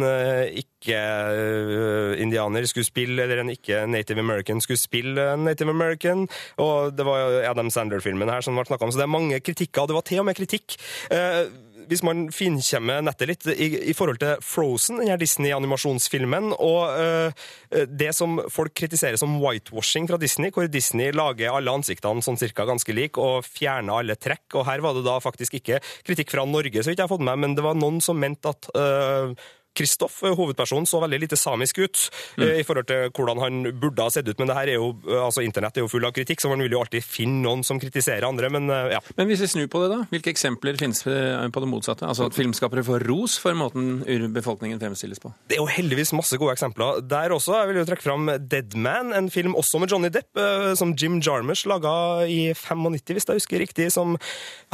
ikke-indianer 0.59 2.65
skulle 2.69 2.87
spille, 2.87 3.23
eller 3.23 3.39
en 3.43 3.53
ikke-native 3.53 4.21
american 4.23 4.61
skulle 4.65 4.81
spille 4.81 5.23
en 5.35 5.45
native 5.49 5.71
american. 5.75 6.21
Og 6.63 6.77
det 6.97 7.05
var 7.07 7.19
Adam 7.51 7.71
Sandler-filmen 7.73 8.33
her 8.33 8.43
som 8.45 8.55
ble 8.59 8.67
snakka 8.69 8.85
om. 8.87 8.93
Så 8.95 9.01
det 9.01 9.09
er 9.09 9.19
mange 9.19 9.45
kritikker. 9.45 9.81
og 9.83 9.89
Det 9.91 9.99
var 9.99 10.07
til 10.09 10.21
og 10.23 10.27
med 10.31 10.39
kritikk. 10.39 10.67
Uh, 11.13 11.43
hvis 11.89 12.05
man 12.07 12.27
finkjemmer 12.35 13.03
nettet 13.05 13.31
litt 13.31 13.47
i, 13.53 13.69
i, 13.91 13.95
forhold 13.97 14.21
til 14.23 14.43
Frozen, 14.45 15.01
denne 15.03 15.19
Disney-animasjonsfilmen, 15.21 16.53
og 16.55 16.95
uh, 16.95 17.47
det 17.89 18.13
som 18.17 18.39
folk 18.53 18.75
kritiserer 18.79 19.19
som 19.21 19.39
whitewashing 19.43 20.09
fra 20.11 20.21
Disney, 20.21 20.53
hvor 20.55 20.69
Disney 20.71 21.13
lager 21.17 21.55
alle 21.55 21.75
ansiktene 21.81 22.25
sånn 22.25 22.41
cirka 22.41 22.67
ganske 22.69 22.95
like 22.97 23.21
og 23.21 23.47
fjerner 23.49 24.03
alle 24.03 24.19
trekk. 24.21 24.47
Og 24.59 24.67
her 24.69 24.85
var 24.85 24.97
det 24.97 25.07
da 25.09 25.19
faktisk 25.23 25.59
ikke 25.61 25.83
kritikk 26.07 26.35
fra 26.35 26.47
Norge, 26.49 26.83
så 26.83 26.93
vidt 26.93 27.01
jeg 27.01 27.09
har 27.09 27.15
fått 27.15 27.27
med, 27.27 27.41
men 27.45 27.57
det 27.59 27.65
var 27.67 27.79
noen 27.79 28.03
som 28.05 28.21
mente 28.21 28.53
at 28.53 28.71
uh, 28.77 29.33
Kristoff, 29.79 30.23
eh, 30.23 30.35
hovedpersonen, 30.35 30.87
så 30.87 31.01
veldig 31.03 31.21
lite 31.25 31.39
samisk 31.39 31.79
ut 31.79 32.01
mm. 32.37 32.45
Eh, 32.45 32.61
i 32.61 32.65
forhold 32.67 32.89
til 32.89 33.11
hvordan 33.15 33.41
han 33.43 33.61
burde 33.81 34.05
ha 34.05 34.11
sett 34.13 34.29
ut. 34.29 34.39
Men 34.39 34.51
det 34.51 34.57
her 34.57 34.73
er 34.73 34.79
jo, 34.79 34.91
eh, 35.07 35.21
altså 35.23 35.45
internett 35.45 35.79
er 35.79 35.85
jo 35.85 35.91
full 35.91 36.07
av 36.07 36.15
kritikk, 36.17 36.43
så 36.43 36.51
man 36.53 36.63
vil 36.65 36.75
jo 36.75 36.83
alltid 36.83 37.05
finne 37.05 37.43
noen 37.45 37.65
som 37.67 37.81
kritiserer 37.81 38.27
andre. 38.29 38.51
Men 38.53 38.69
ja. 38.93 39.01
Men 39.19 39.29
hvis 39.31 39.43
vi 39.45 39.51
snur 39.51 39.69
på 39.71 39.83
det, 39.83 39.91
da? 39.93 40.01
Hvilke 40.13 40.33
eksempler 40.33 40.79
finnes 40.81 41.03
på 41.05 41.63
det 41.63 41.71
motsatte? 41.71 42.07
Altså 42.09 42.29
at 42.29 42.37
filmskapere 42.37 42.85
får 42.87 43.05
ros 43.09 43.37
for 43.41 43.57
måten 43.59 44.01
befolkningen 44.35 44.81
fremstilles 44.83 45.23
på? 45.23 45.33
Det 45.49 45.59
er 45.59 45.63
jo 45.63 45.69
heldigvis 45.71 46.15
masse 46.17 46.39
gode 46.41 46.55
eksempler 46.57 47.03
der 47.09 47.35
også. 47.35 47.57
Jeg 47.61 47.71
vil 47.71 47.81
jo 47.83 47.87
trekke 47.89 48.07
fram 48.07 48.31
Deadman, 48.51 49.13
en 49.17 49.31
film 49.33 49.57
også 49.59 49.81
med 49.83 49.93
Johnny 49.93 50.11
Depp, 50.13 50.41
som 50.79 50.95
Jim 50.99 51.19
Jarmers 51.25 51.65
laga 51.69 52.27
i 52.29 52.53
95, 52.55 53.15
hvis 53.19 53.29
jeg 53.29 53.43
husker 53.43 53.63
riktig, 53.65 53.91
som 53.95 54.17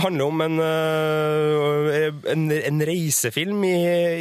handler 0.00 0.30
om 0.30 0.44
en, 0.44 0.60
en, 2.34 2.46
en 2.54 2.84
reisefilm 2.88 3.64
i, 3.68 3.76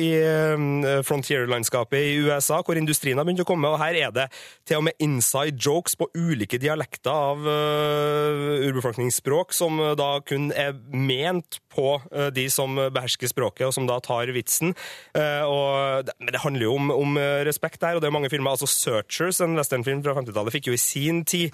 i 0.07 0.11
Eh, 0.33 0.57
frontier-landskapet 1.05 1.99
i 1.99 2.15
USA, 2.25 2.61
hvor 2.65 2.79
industrien 2.79 3.19
har 3.19 3.27
begynt 3.27 3.43
å 3.43 3.47
komme. 3.47 3.69
og 3.69 3.81
Her 3.81 3.97
er 3.99 4.15
det 4.15 4.27
til 4.67 4.79
og 4.79 4.87
med 4.87 4.97
inside 5.03 5.59
jokes 5.61 5.97
på 5.99 6.09
ulike 6.15 6.59
dialekter 6.61 7.11
av 7.13 7.43
uh, 7.43 8.67
urbefolkningsspråk, 8.67 9.53
som 9.55 9.79
da 9.99 10.09
kun 10.25 10.51
er 10.55 10.75
ment 10.93 11.59
på 11.73 11.97
uh, 11.99 12.29
de 12.33 12.47
som 12.53 12.77
behersker 12.93 13.31
språket, 13.31 13.67
og 13.67 13.75
som 13.75 13.87
da 13.89 13.99
tar 14.03 14.31
vitsen. 14.35 14.73
Uh, 15.17 15.43
og, 15.47 16.13
men 16.19 16.33
det 16.33 16.43
handler 16.43 16.67
jo 16.67 16.77
om, 16.77 16.93
om, 16.93 17.19
respekt 17.45 17.81
der, 17.83 17.97
og 17.97 18.01
det 18.03 18.09
er 18.09 18.15
mange 18.15 18.31
filmer. 18.31 18.55
altså 18.55 18.69
Searchers, 18.69 19.41
en 19.43 19.57
westernfilm 19.59 20.03
fra 20.05 20.15
50-tallet, 20.17 20.55
fikk 20.55 20.71
jo 20.71 20.77
i 20.77 20.81
sin 20.81 21.21
tid 21.27 21.53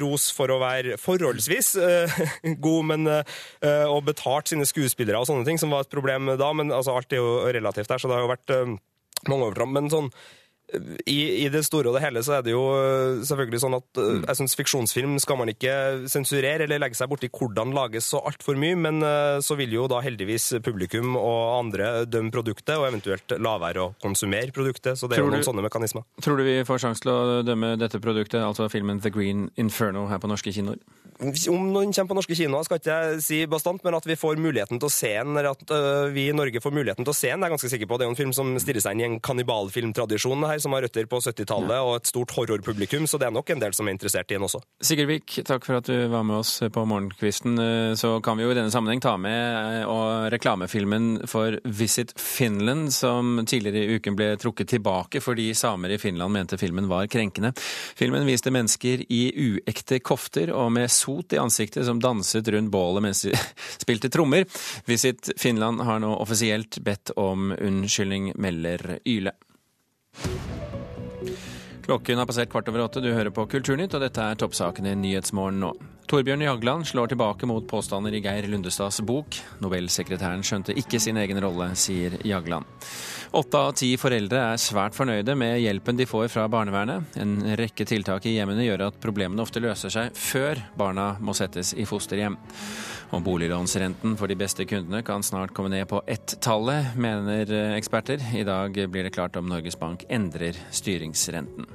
ros 0.00 0.28
for 0.34 0.50
å 0.50 0.58
være 0.60 0.96
forholdsvis 1.00 1.68
god, 2.66 2.88
men 2.90 3.06
og 3.06 4.00
betalt 4.06 4.50
sine 4.50 4.66
skuespillere 4.68 5.20
og 5.20 5.28
sånne 5.28 5.46
ting, 5.46 5.60
som 5.60 5.72
var 5.72 5.84
et 5.84 5.92
problem 5.92 6.30
da. 6.38 6.50
Men 6.56 6.72
altså, 6.74 6.96
alt 6.96 7.12
er 7.14 7.20
jo 7.20 7.36
relativt 7.54 7.90
der, 7.92 8.02
så 8.02 8.10
det 8.10 8.16
har 8.16 8.24
jo 8.24 8.32
vært 8.32 8.54
mange 9.26 9.48
overtramp. 9.48 9.74
Men 9.76 9.90
sånn 9.92 10.10
i, 11.06 11.44
I, 11.44 11.48
det 11.52 11.62
store 11.62 11.92
og 11.92 11.94
det 11.94 12.02
hele 12.02 12.22
så 12.26 12.38
er 12.38 12.46
det 12.46 12.50
jo 12.50 12.62
øh, 12.74 13.20
selvfølgelig 13.26 13.60
sånn 13.62 13.76
at 13.78 14.00
øh, 14.02 14.08
mm. 14.16 14.24
jeg 14.26 14.38
synes 14.40 14.56
fiksjonsfilm 14.58 15.12
skal 15.22 15.38
man 15.38 15.52
ikke 15.52 15.74
sensurere 16.10 16.66
eller 16.66 16.80
legge 16.82 16.98
seg 16.98 17.10
borti 17.12 17.30
hvordan 17.30 17.74
lages 17.76 18.08
så 18.10 18.18
altfor 18.26 18.58
mye, 18.58 18.74
men 18.74 18.98
øh, 19.06 19.38
så 19.46 19.54
vil 19.60 19.76
jo 19.76 19.86
da 19.90 20.00
heldigvis 20.02 20.56
publikum 20.66 21.14
og 21.20 21.60
andre 21.60 21.90
dømme 22.10 22.34
produktet, 22.34 22.74
og 22.80 22.88
eventuelt 22.88 23.36
la 23.38 23.54
være 23.62 23.84
å 23.84 23.92
konsumere 24.02 24.50
produktet. 24.54 24.98
Så 24.98 25.06
det 25.06 25.20
tror 25.20 25.28
er 25.28 25.30
jo 25.30 25.36
noen 25.36 25.46
du, 25.46 25.50
sånne 25.52 25.66
mekanismer. 25.68 26.06
Tror 26.24 26.40
du 26.40 26.46
vi 26.48 26.58
får 26.66 26.82
sjanse 26.82 27.06
til 27.06 27.14
å 27.14 27.40
dømme 27.46 27.76
dette 27.78 28.02
produktet, 28.02 28.42
altså 28.42 28.66
filmen 28.72 28.98
The 29.04 29.14
Green 29.14 29.46
Inferno, 29.54 30.08
her 30.10 30.18
på 30.22 30.30
norske 30.30 30.50
kinoer? 30.50 30.82
Om 31.16 31.70
noen 31.72 31.94
kommer 31.96 32.10
på 32.10 32.18
norske 32.18 32.36
kinoer, 32.36 32.66
skal 32.66 32.82
ikke 32.82 32.96
jeg 32.96 33.22
si 33.24 33.38
bastant, 33.48 33.80
men 33.86 33.94
at 33.96 34.04
vi 34.04 34.18
får 34.18 34.36
muligheten 34.42 34.82
til 34.82 34.90
å 34.90 34.92
se 34.92 35.14
den, 35.14 35.32
eller 35.32 35.54
at 35.54 36.12
vi 36.12 36.26
i 36.28 36.34
Norge 36.36 36.60
får 36.60 36.74
muligheten 36.74 37.06
til 37.06 37.14
å 37.14 37.16
se 37.16 37.30
den, 37.30 37.40
er 37.40 37.48
jeg 37.48 37.54
ganske 37.54 37.70
sikker 37.72 37.88
på. 37.88 37.96
Det 37.96 38.04
er 38.04 38.10
jo 38.10 38.16
en 38.16 38.18
film 38.18 38.34
som 38.36 38.50
stirrer 38.60 38.84
seg 38.84 38.98
inn 38.98 39.04
i 39.04 39.06
en 39.06 39.22
kannibalfilmtradisjon 39.24 40.44
her 40.50 40.55
her, 40.56 40.62
som 40.62 40.74
har 40.74 40.84
røtter 40.86 41.06
på 41.10 41.20
70-tallet 41.20 41.84
og 41.84 41.94
et 42.00 42.10
stort 42.10 42.32
horrorpublikum, 42.36 43.06
så 43.08 43.20
det 43.20 43.28
er 43.28 43.34
nok 43.36 43.52
en 43.52 43.62
del 43.62 43.76
som 43.76 43.88
er 43.88 43.96
interessert 43.96 44.30
i 44.30 44.36
den 44.36 44.46
også. 44.46 44.60
Sigurd 44.84 45.10
Vik, 45.10 45.38
takk 45.46 45.66
for 45.66 45.78
at 45.80 45.88
du 45.88 46.08
var 46.12 46.24
med 46.26 46.40
oss 46.40 46.58
på 46.72 46.84
Morgenkvisten. 46.88 47.58
Så 47.98 48.16
kan 48.24 48.38
vi 48.38 48.46
jo 48.46 48.52
i 48.52 48.56
denne 48.56 48.72
sammenheng 48.72 49.02
ta 49.04 49.16
med 49.20 49.82
eh, 49.82 50.28
reklamefilmen 50.32 51.26
for 51.30 51.58
Visit 51.64 52.14
Finland, 52.20 52.92
som 52.96 53.42
tidligere 53.46 53.84
i 53.84 53.98
uken 53.98 54.16
ble 54.18 54.32
trukket 54.40 54.72
tilbake 54.74 55.22
fordi 55.24 55.50
samer 55.56 55.94
i 55.94 56.00
Finland 56.00 56.34
mente 56.34 56.58
filmen 56.60 56.88
var 56.90 57.08
krenkende. 57.12 57.52
Filmen 57.98 58.26
viste 58.28 58.52
mennesker 58.54 59.04
i 59.12 59.22
uekte 59.32 60.00
kofter 60.04 60.52
og 60.54 60.70
med 60.76 60.90
sot 60.92 61.36
i 61.36 61.40
ansiktet 61.42 61.86
som 61.86 62.00
danset 62.02 62.48
rundt 62.54 62.72
bålet 62.72 63.04
mens 63.04 63.24
de 63.26 63.34
spilte 63.84 64.10
trommer. 64.12 64.46
Visit 64.88 65.32
Finland 65.40 65.84
har 65.86 66.00
nå 66.02 66.14
offisielt 66.16 66.80
bedt 66.84 67.14
om 67.16 67.52
unnskyldning, 67.56 68.32
melder 68.40 68.98
Yle. 69.06 69.34
Klokken 71.86 72.18
har 72.18 72.26
passert 72.26 72.50
kvart 72.50 72.68
over 72.68 72.82
åtte, 72.82 73.00
du 73.00 73.12
hører 73.14 73.30
på 73.30 73.44
Kulturnytt, 73.46 73.94
og 73.94 74.02
dette 74.02 74.18
er 74.18 74.38
toppsakene 74.40 74.90
i 74.90 74.98
Nyhetsmorgen 74.98 75.60
nå. 75.62 75.70
Torbjørn 76.10 76.42
Jagland 76.42 76.86
slår 76.86 77.12
tilbake 77.12 77.46
mot 77.46 77.64
påstander 77.70 78.14
i 78.14 78.20
Geir 78.22 78.46
Lundestads 78.50 79.00
bok. 79.06 79.38
Nobelsekretæren 79.62 80.42
skjønte 80.46 80.74
ikke 80.78 81.00
sin 81.02 81.18
egen 81.22 81.38
rolle, 81.42 81.72
sier 81.78 82.14
Jagland. 82.26 82.66
Åtte 83.36 83.58
av 83.60 83.74
ti 83.76 83.90
foreldre 84.00 84.38
er 84.54 84.60
svært 84.60 84.94
fornøyde 84.96 85.34
med 85.36 85.58
hjelpen 85.60 85.98
de 85.98 86.06
får 86.08 86.30
fra 86.32 86.46
barnevernet. 86.48 87.18
En 87.20 87.34
rekke 87.60 87.84
tiltak 87.84 88.24
i 88.24 88.32
hjemmene 88.38 88.64
gjør 88.64 88.86
at 88.86 88.96
problemene 89.02 89.44
ofte 89.44 89.60
løser 89.60 89.92
seg 89.92 90.16
før 90.16 90.62
barna 90.80 91.10
må 91.20 91.34
settes 91.36 91.74
i 91.76 91.84
fosterhjem. 91.84 92.38
Og 93.12 93.24
boliglånsrenten 93.28 94.16
for 94.16 94.32
de 94.32 94.40
beste 94.40 94.64
kundene 94.64 95.04
kan 95.04 95.20
snart 95.20 95.52
komme 95.52 95.74
ned 95.74 95.84
på 95.90 96.00
ett-tallet, 96.08 96.96
mener 96.96 97.52
eksperter. 97.76 98.24
I 98.32 98.46
dag 98.48 98.72
blir 98.88 99.04
det 99.04 99.12
klart 99.12 99.36
om 99.36 99.52
Norges 99.52 99.76
Bank 99.76 100.08
endrer 100.08 100.56
styringsrenten. 100.72 101.68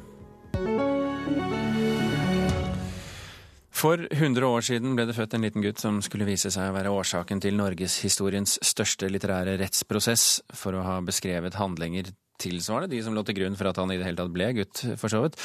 For 3.81 3.97
100 4.13 4.45
år 4.45 4.61
siden 4.61 4.91
ble 4.93 5.07
det 5.09 5.15
født 5.17 5.31
en 5.33 5.41
liten 5.41 5.63
gutt 5.63 5.79
som 5.81 5.95
skulle 6.05 6.27
vise 6.27 6.51
seg 6.53 6.69
å 6.69 6.73
være 6.75 6.91
årsaken 6.93 7.39
til 7.41 7.55
norgeshistoriens 7.57 8.59
største 8.61 9.09
litterære 9.09 9.55
rettsprosess 9.57 10.25
for 10.53 10.77
å 10.77 10.83
ha 10.85 10.99
beskrevet 11.01 11.57
handlinger 11.57 12.11
tilsvarende 12.41 12.91
de 12.93 12.99
som 13.01 13.15
lå 13.17 13.23
til 13.25 13.39
grunn 13.39 13.57
for 13.57 13.69
at 13.71 13.79
han 13.81 13.93
i 13.93 13.97
det 13.97 14.05
hele 14.05 14.17
tatt 14.21 14.33
ble 14.33 14.51
gutt, 14.59 14.83
for 15.01 15.13
så 15.13 15.23
vidt. 15.25 15.39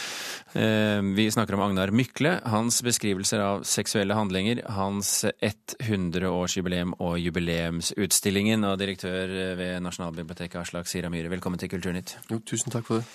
Eh, 0.57 1.01
vi 1.17 1.27
snakker 1.33 1.57
om 1.57 1.65
Agnar 1.65 1.93
Mykle. 1.97 2.39
Hans 2.53 2.83
beskrivelser 2.85 3.41
av 3.45 3.65
seksuelle 3.69 4.17
handlinger, 4.17 4.63
hans 4.79 5.19
100-årsjubileum 5.25 6.97
og 7.01 7.19
jubileumsutstillingen. 7.21 8.69
Og 8.69 8.79
direktør 8.81 9.33
ved 9.61 9.81
Nasjonalbiblioteket, 9.85 10.61
Aslak 10.61 10.93
Sira 10.93 11.13
Myhre, 11.13 11.33
velkommen 11.33 11.61
til 11.61 11.73
Kulturnytt. 11.73 12.19
Jo, 12.33 12.41
tusen 12.45 12.73
takk 12.73 12.89
for 12.89 13.01
det. 13.01 13.09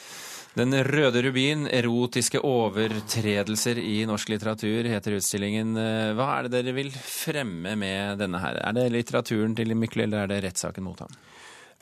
Den 0.52 0.76
røde 0.84 1.22
rubin, 1.24 1.64
erotiske 1.72 2.42
overtredelser 2.44 3.78
i 3.80 4.02
norsk 4.04 4.34
litteratur, 4.34 4.90
heter 4.92 5.16
utstillingen. 5.16 5.78
Eh, 5.80 6.12
hva 6.18 6.28
er 6.34 6.50
det 6.50 6.58
dere 6.58 6.74
vil 6.76 6.90
fremme 6.92 7.78
med 7.80 8.20
denne 8.20 8.42
her? 8.44 8.60
Er 8.60 8.76
det 8.76 8.90
litteraturen 8.92 9.56
til 9.56 9.72
Mykle, 9.80 10.10
eller 10.10 10.26
er 10.26 10.34
det 10.34 10.42
rettssaken 10.50 10.84
mot 10.84 11.00
ham? 11.00 11.16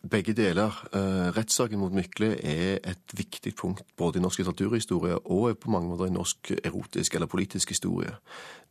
Begge 0.07 0.33
deler. 0.33 0.71
Uh, 0.95 1.27
rettssaken 1.35 1.79
mot 1.79 1.91
Mykle 1.91 2.31
er 2.39 2.77
et 2.87 3.13
viktig 3.17 3.51
punkt 3.59 3.83
både 3.99 4.19
i 4.19 4.23
norsk 4.23 4.39
litteraturhistorie 4.39 5.17
og 5.27 5.57
på 5.59 5.71
mange 5.73 5.89
måter 5.91 6.07
i 6.07 6.13
norsk 6.15 6.53
erotisk 6.63 7.15
eller 7.15 7.27
politisk 7.27 7.73
historie. 7.75 8.13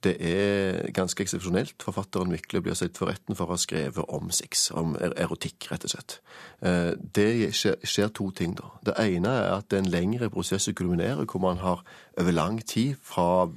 Det 0.05 0.15
er 0.25 0.89
ganske 0.97 1.21
eksepsjonelt. 1.21 1.83
Forfatteren 1.85 2.33
Mykle 2.33 2.63
blir 2.65 2.79
sett 2.79 2.97
for 2.97 3.13
retten 3.13 3.37
for 3.37 3.45
å 3.45 3.59
ha 3.59 3.61
skrevet 3.61 4.09
om 4.09 4.31
sex, 4.33 4.71
om 4.73 4.97
er 4.97 5.13
erotikk, 5.21 5.69
rett 5.69 5.85
og 5.85 5.93
slett. 5.93 6.19
Uh, 6.65 6.97
det 6.97 7.53
skjer, 7.53 8.09
to 8.09 8.31
ting, 8.33 8.57
da. 8.57 8.73
Det 8.89 8.97
ene 9.05 9.35
er 9.43 9.51
at 9.59 9.69
det 9.69 9.83
er 9.83 9.85
en 9.85 9.93
lengre 9.93 10.31
prosess 10.33 10.71
kulminerer, 10.73 11.29
hvor 11.29 11.45
man 11.45 11.61
har 11.61 11.85
over 12.17 12.33
lang 12.33 12.63
tid 12.65 12.97
fra 13.05 13.51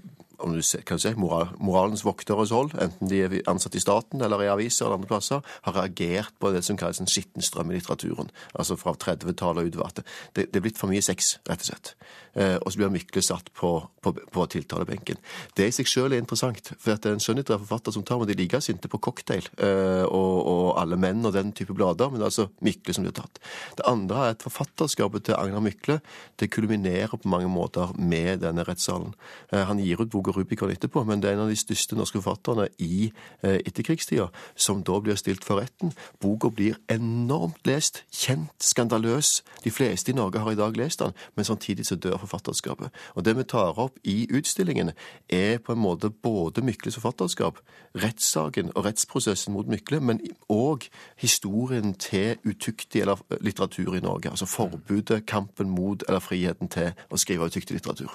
om 0.43 0.55
du 0.55 0.62
kan 0.88 1.00
si, 1.01 1.13
moral, 1.19 1.51
moralens 1.60 2.05
vokteres 2.05 2.53
hold, 2.55 2.74
enten 2.81 3.12
de 3.12 3.24
er 3.25 3.38
ansatt 3.51 3.75
i 3.77 3.83
staten 3.83 4.21
eller 4.21 4.45
i 4.45 4.50
aviser 4.51 4.86
eller 4.88 5.00
andre 5.00 5.12
plasser, 5.12 5.45
har 5.67 5.77
reagert 5.77 6.33
på 6.41 6.51
det 6.53 6.63
som 6.67 6.79
kalles 6.79 7.01
en 7.01 7.10
skitten 7.10 7.45
strøm 7.45 7.71
i 7.71 7.77
litteraturen. 7.77 8.31
Altså 8.55 8.77
fra 8.79 8.95
30-tallet 8.98 9.65
og 9.65 9.71
utover. 9.71 10.03
Det, 10.36 10.50
det 10.51 10.60
er 10.60 10.65
blitt 10.65 10.81
for 10.81 10.91
mye 10.91 11.03
sex, 11.05 11.38
rett 11.50 11.65
og 11.65 11.71
slett. 11.71 11.95
Eh, 12.33 12.55
og 12.55 12.71
så 12.71 12.79
blir 12.79 12.91
Mykle 12.93 13.21
satt 13.24 13.50
på, 13.55 13.74
på, 14.03 14.13
på, 14.31 14.45
tiltalebenken. 14.53 15.19
Det 15.57 15.67
i 15.67 15.74
seg 15.75 15.89
selv 15.89 16.15
er 16.15 16.21
interessant, 16.21 16.71
for 16.79 16.95
det 16.95 17.10
er 17.10 17.17
en 17.17 17.24
skjønnlitterær 17.24 17.60
forfatter 17.65 17.95
som 17.95 18.05
tar 18.07 18.21
med 18.21 18.31
de 18.31 18.38
like 18.39 18.62
sinte 18.63 18.88
på 18.91 19.01
cocktail 19.03 19.43
eh, 19.60 20.05
og, 20.07 20.38
og, 20.48 20.67
Alle 20.79 20.95
menn 21.00 21.25
og 21.27 21.36
den 21.36 21.51
type 21.57 21.75
blader, 21.75 22.10
men 22.10 22.21
det 22.21 22.25
er 22.25 22.31
altså 22.31 22.48
Mykle 22.63 22.95
som 22.95 23.07
blir 23.07 23.15
tatt. 23.17 23.41
Det 23.77 23.88
andre 23.89 24.24
er 24.24 24.38
at 24.38 24.45
forfatterskapet 24.48 25.27
til 25.27 25.36
Agnar 25.36 25.63
Mykle 25.65 26.00
det 26.39 26.51
kulminerer 26.55 27.19
på 27.19 27.31
mange 27.31 27.51
måter 27.51 27.91
med 28.00 28.45
denne 28.45 28.63
rettssalen. 28.67 29.12
Eh, 29.51 29.65
han 29.67 29.83
gir 29.83 30.00
ut 30.00 30.13
boka 30.13 30.30
Rubicon 30.35 30.71
etterpå, 30.71 31.03
men 31.07 31.21
det 31.21 31.29
er 31.29 31.38
en 31.38 31.45
av 31.45 31.51
de 31.51 31.59
største 31.59 31.97
norske 31.97 32.21
forfatterne 32.21 32.67
i 32.79 33.11
eh, 33.43 33.59
etterkrigstida 33.59 34.29
som 34.55 34.83
da 34.88 35.00
blir 35.03 35.19
stilt 35.19 35.45
for 35.45 35.61
retten. 35.61 35.93
Boka 36.21 36.51
blir 36.53 36.79
enormt 36.91 37.61
lest, 37.67 38.03
kjent, 38.11 38.53
skandaløs. 38.63 39.41
De 39.63 39.71
fleste 39.73 40.11
i 40.11 40.17
Norge 40.17 40.41
har 40.43 40.51
i 40.51 40.59
dag 40.59 40.77
lest 40.77 41.03
den, 41.03 41.15
men 41.35 41.47
samtidig 41.47 41.85
så 41.88 41.95
dør 41.95 42.19
forfatterskapet. 42.23 42.91
Og 43.15 43.25
det 43.25 43.35
vi 43.38 43.47
tar 43.47 43.79
opp 43.79 44.00
i 44.03 44.25
utstillingen, 44.31 44.91
er 45.29 45.57
på 45.63 45.75
en 45.75 45.81
måte 45.81 46.09
både 46.09 46.63
Mykles 46.65 46.97
forfatterskap, 47.00 47.61
rettssaken 47.95 48.71
og 48.75 48.85
rettsprosessen 48.85 49.53
mot 49.53 49.67
Mykle, 49.67 50.01
men 50.01 50.21
òg 50.51 50.88
historien 51.21 51.93
til 51.93 52.38
utuktig 52.45 53.01
eller 53.01 53.21
litteratur 53.41 53.95
i 53.95 54.03
Norge. 54.03 54.29
Altså 54.29 54.45
forbudet, 54.45 55.25
kampen 55.25 55.69
mot 55.69 56.03
eller 56.07 56.23
friheten 56.23 56.71
til 56.71 56.91
å 57.11 57.19
skrive 57.19 57.50
utyktig 57.51 57.77
litteratur. 57.77 58.11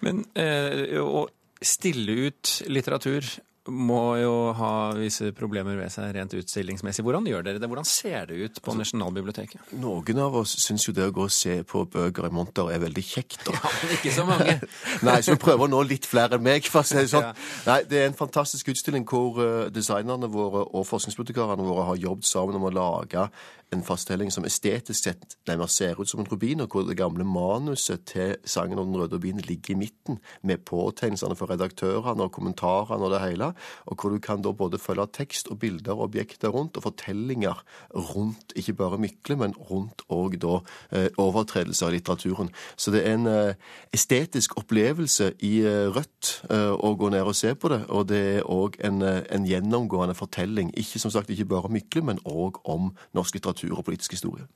Men, 0.00 0.24
eh, 0.34 1.00
og 1.00 1.30
stille 1.60 2.28
ut 2.28 2.56
litteratur 2.72 3.26
må 3.68 4.16
jo 4.16 4.32
ha 4.56 4.70
visse 4.96 5.30
problemer 5.36 5.76
ved 5.78 5.92
seg 5.92 6.14
rent 6.16 6.32
utstillingsmessig. 6.38 7.04
Hvordan 7.04 7.26
gjør 7.28 7.44
dere 7.44 7.60
det? 7.60 7.68
Hvordan 7.68 7.86
ser 7.86 8.30
det 8.30 8.38
ut 8.40 8.60
på 8.64 8.74
Nasjonalbiblioteket? 8.78 9.74
Noen 9.82 10.20
av 10.24 10.38
oss 10.40 10.54
syns 10.62 10.86
jo 10.88 10.94
det 10.96 11.10
å 11.10 11.14
gå 11.14 11.26
og 11.28 11.34
se 11.34 11.58
på 11.68 11.84
bøker 11.92 12.30
i 12.30 12.32
monter 12.34 12.72
er 12.72 12.80
veldig 12.82 13.04
kjekt. 13.04 13.44
Og... 13.46 13.58
Ja, 13.58 13.72
men 13.82 13.94
ikke 13.98 14.14
så 14.16 14.26
mange. 14.28 14.56
Nei, 15.06 15.18
så 15.22 15.36
vi 15.36 15.42
prøver 15.44 15.68
å 15.68 15.70
nå 15.74 15.82
litt 15.86 16.08
flere 16.08 16.38
enn 16.38 16.46
meg, 16.46 16.66
for 16.72 16.82
å 16.82 16.88
si 16.88 16.98
det 16.98 17.12
sånn. 17.12 17.28
Ja. 17.28 17.48
Nei, 17.68 17.78
det 17.90 18.00
er 18.00 18.10
en 18.10 18.18
fantastisk 18.18 18.72
utstilling 18.72 19.04
hvor 19.08 19.42
eh, 19.44 19.68
designerne 19.74 20.30
våre 20.32 20.64
og 20.64 20.88
forskningsbibliotekarene 20.88 21.66
våre 21.68 21.90
har 21.92 22.00
jobbet 22.08 22.30
sammen 22.32 22.58
om 22.58 22.68
å 22.70 22.74
lage 22.74 23.28
en 23.70 23.82
fasttelling 23.86 24.32
som 24.34 24.46
estetisk 24.46 25.04
sett 25.04 25.36
nærmest 25.46 25.78
ser 25.78 25.98
ut 26.00 26.08
som 26.10 26.20
en 26.22 26.28
rubin, 26.30 26.62
og 26.64 26.72
hvor 26.72 26.86
det 26.86 26.96
gamle 26.98 27.24
manuset 27.24 28.02
til 28.08 28.34
sangen 28.44 28.78
om 28.82 28.90
den 28.90 28.98
røde 28.98 29.14
rubinen 29.14 29.44
ligger 29.46 29.74
i 29.74 29.78
midten, 29.78 30.18
med 30.42 30.64
påtegnelsene 30.66 31.36
for 31.38 31.50
redaktørene 31.52 32.26
og 32.26 32.32
kommentarene 32.34 33.06
og 33.06 33.14
det 33.14 33.22
hele, 33.22 33.52
og 33.86 34.00
hvor 34.00 34.10
du 34.10 34.18
kan 34.18 34.42
da 34.42 34.52
både 34.52 34.80
følge 34.82 35.06
tekst 35.14 35.48
og 35.48 35.60
bilder 35.62 35.94
og 35.94 36.08
objekter 36.08 36.50
rundt, 36.50 36.76
og 36.76 36.82
fortellinger 36.88 37.62
rundt 37.94 38.54
ikke 38.58 38.74
bare 38.74 38.98
Mykle, 39.00 39.36
men 39.38 39.54
rundt 39.70 40.02
òg 40.10 40.36
da 40.42 40.58
eh, 40.90 41.08
overtredelser 41.18 41.88
i 41.88 41.98
litteraturen. 41.98 42.50
Så 42.76 42.90
det 42.90 43.04
er 43.06 43.14
en 43.14 43.30
eh, 43.30 43.54
estetisk 43.94 44.58
opplevelse 44.58 45.32
i 45.46 45.60
eh, 45.62 45.86
rødt 45.94 46.32
å 46.50 46.90
gå 46.98 47.08
ned 47.12 47.24
og 47.26 47.36
se 47.36 47.52
på 47.54 47.70
det, 47.70 47.80
og 47.88 48.08
det 48.10 48.20
er 48.40 48.48
òg 48.50 48.76
en, 48.84 49.00
en, 49.02 49.46
gjennomgående 49.46 50.14
fortelling, 50.18 50.72
ikke 50.78 51.00
som 51.02 51.12
sagt 51.14 51.30
ikke 51.30 51.48
bare 51.48 51.70
Mykle, 51.72 52.02
men 52.04 52.20
òg 52.28 52.60
om 52.68 52.90
norsk 53.16 53.38
litteratur 53.38 53.59
litteratur 53.60 53.78
og 53.78 53.86
politisk 53.86 54.16
historie. 54.16 54.46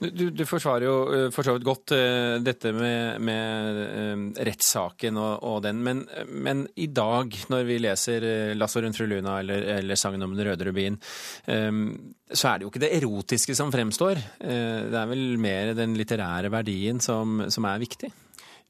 Du, 0.00 0.30
du 0.30 0.44
forsvarer 0.48 0.86
jo 0.86 0.96
eh, 1.12 1.26
for 1.34 1.46
så 1.46 1.54
vidt 1.56 1.66
godt 1.66 1.94
uh, 1.94 2.40
dette 2.42 2.72
med, 2.74 3.20
med 3.20 3.80
uh, 3.84 4.42
rettssaken 4.46 5.18
og, 5.20 5.44
og, 5.44 5.62
den, 5.64 5.82
men, 5.84 6.04
men, 6.28 6.66
i 6.76 6.86
dag, 6.86 7.30
når 7.48 7.64
vi 7.68 7.78
leser 7.82 8.54
'Lasso 8.54 8.80
rundt 8.80 8.96
fru 8.96 9.06
Luna' 9.06 9.38
eller, 9.40 9.68
eller, 9.78 9.94
sangen 9.96 10.22
om 10.22 10.34
den 10.34 10.46
røde 10.46 10.64
rubin, 10.66 10.96
så 11.44 12.48
er 12.48 12.58
det 12.58 12.64
jo 12.64 12.70
ikke 12.70 12.82
det 12.82 12.92
erotiske 12.96 13.54
som 13.54 13.72
fremstår. 13.72 14.18
det 14.40 14.98
er 14.98 15.08
vel 15.08 15.38
mer 15.38 15.74
den 15.76 15.94
litterære 15.98 16.50
verdien 16.52 17.00
som, 17.00 17.44
som 17.52 17.66
er 17.68 17.82
viktig? 17.82 18.10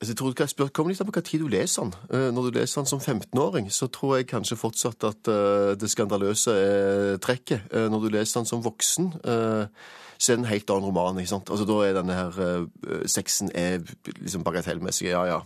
Altså, 0.00 0.12
jeg 0.12 0.18
tror 0.18 0.32
du 0.32 0.38
kan 0.38 0.50
spørre, 0.50 0.72
Kom 0.74 0.88
litt 0.90 1.00
an 1.00 1.08
på 1.08 1.14
hva 1.16 1.24
tid 1.24 1.44
du 1.44 1.48
leser 1.48 1.86
den. 1.86 2.32
Når 2.34 2.48
du 2.48 2.58
leser 2.58 2.82
den 2.82 2.90
som 2.90 3.00
15-åring, 3.00 3.70
så 3.72 3.88
tror 3.92 4.16
jeg 4.18 4.30
kanskje 4.32 4.58
fortsatt 4.60 5.06
at 5.08 5.34
det 5.80 5.90
skandaløse 5.90 6.54
er 6.54 7.20
trekket. 7.22 7.70
Når 7.72 8.02
du 8.02 8.08
leser 8.12 8.40
den 8.40 8.50
som 8.50 8.64
voksen 8.64 9.14
så 10.14 10.32
er 10.32 10.36
det 10.36 10.44
en 10.44 10.48
helt 10.48 10.70
annen 10.70 10.86
roman. 10.86 11.18
ikke 11.18 11.32
sant? 11.32 11.50
Altså 11.50 11.66
Da 11.68 11.78
er 11.84 11.96
denne 11.96 12.14
her 12.14 13.06
sexen 13.10 13.50
er 13.54 13.82
liksom 14.20 14.44
bagatellmessig, 14.46 15.08
ja 15.10 15.24
ja. 15.26 15.40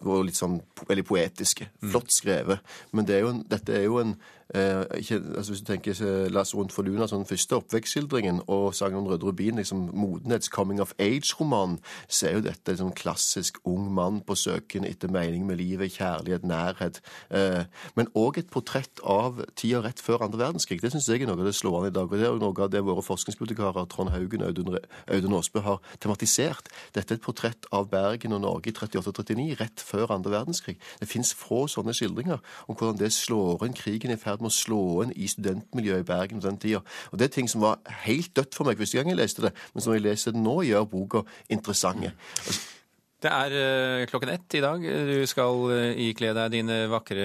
Og 0.00 0.28
litt 0.28 0.38
sånn 0.38 0.60
veldig 0.88 1.04
poetiske. 1.08 1.68
Mm. 1.80 1.90
Flott 1.92 2.14
skrevet. 2.14 2.62
Men 2.92 3.08
det 3.08 3.18
er 3.18 3.30
en, 3.30 3.42
dette 3.50 3.74
er 3.74 3.88
jo 3.88 3.98
en 4.02 4.14
Eh, 4.14 4.37
ikke, 4.48 5.20
altså 5.36 5.52
Hvis 5.52 5.60
du 5.60 5.66
tenker 5.68 6.28
Lass 6.32 6.54
rundt 6.56 6.72
for 6.72 6.86
Luna, 6.86 7.04
sånn 7.08 7.26
første 7.28 7.58
oppvekstskildringen 7.58 8.40
og 8.48 8.72
sangen 8.76 9.02
om 9.02 9.08
Røde 9.10 9.26
Rubin, 9.26 9.60
liksom 9.60 9.90
modenhets 9.92 10.48
coming 10.48 10.80
of 10.80 10.94
age-roman, 10.98 11.78
så 12.08 12.30
er 12.30 12.38
jo 12.38 12.44
dette 12.46 12.76
sånn 12.78 12.94
klassisk 12.96 13.58
ung 13.68 13.90
mann 13.92 14.22
på 14.24 14.36
søken 14.38 14.86
etter 14.88 15.12
mening 15.12 15.44
med 15.48 15.60
livet, 15.60 15.92
kjærlighet, 15.98 16.46
nærhet. 16.48 17.00
Eh, 17.30 17.66
men 17.98 18.08
òg 18.16 18.40
et 18.40 18.50
portrett 18.52 19.02
av 19.04 19.42
tida 19.58 19.82
rett 19.84 20.00
før 20.00 20.24
andre 20.26 20.40
verdenskrig. 20.46 20.80
Det 20.80 20.92
syns 20.94 21.08
jeg 21.10 21.22
er 21.22 21.30
noe 21.30 21.38
av 21.38 21.48
det 21.48 21.56
slående 21.56 21.92
i 21.92 21.96
dag. 21.96 22.08
Og 22.08 22.16
det 22.16 22.28
er 22.28 22.40
noe 22.40 22.64
av 22.64 22.72
det 22.72 22.82
våre 22.86 23.04
forskningsbibliotekarer 23.04 23.88
Trond 23.92 24.12
Haugen 24.14 24.44
og 24.44 24.52
Audun, 24.52 24.78
Audun 25.12 25.36
Aasbø 25.38 25.62
har 25.66 25.82
tematisert. 26.00 26.72
Dette 26.96 27.14
er 27.14 27.20
et 27.20 27.24
portrett 27.24 27.68
av 27.74 27.90
Bergen 27.92 28.36
og 28.36 28.44
Norge 28.46 28.72
i 28.72 28.76
38-39, 28.76 29.48
rett 29.60 29.84
før 29.84 30.14
andre 30.16 30.38
verdenskrig. 30.38 30.78
Det 31.00 31.10
fins 31.10 31.34
få 31.36 31.66
sånne 31.70 31.94
skildringer 31.96 32.40
om 32.66 32.76
hvordan 32.76 33.00
det 33.00 33.12
slår 33.14 33.66
inn 33.66 33.76
krigen 33.76 34.14
i 34.14 34.20
ferd 34.20 34.37
ferd 34.38 34.46
med 34.46 34.52
å 34.52 34.54
slå 34.54 34.80
inn 35.04 35.12
i 35.16 35.28
studentmiljøet 35.28 36.04
i 36.04 36.08
Bergen 36.08 36.40
på 36.40 36.48
den 36.48 36.58
tida. 36.62 36.82
Og 37.10 37.18
det 37.18 37.28
er 37.28 37.34
ting 37.34 37.48
som 37.48 37.62
var 37.64 37.78
helt 38.06 38.34
dødt 38.36 38.54
for 38.54 38.68
meg 38.68 38.78
første 38.78 38.98
gang 38.98 39.10
jeg 39.10 39.18
leste 39.18 39.42
det, 39.48 39.54
men 39.74 39.82
som 39.82 39.94
jeg 39.94 40.06
leser 40.06 40.32
det 40.34 40.42
nå, 40.42 40.62
gjør 40.62 40.88
boka 40.88 41.24
interessante. 41.48 42.12
Altså, 42.46 42.74
det 43.18 43.30
er 43.34 43.50
uh, 43.50 44.06
klokken 44.06 44.30
ett 44.30 44.54
i 44.54 44.62
dag. 44.62 44.82
Du 44.82 45.26
skal 45.26 45.64
uh, 45.66 46.02
ikle 46.06 46.30
deg 46.36 46.52
dine 46.54 46.84
vakre 46.90 47.24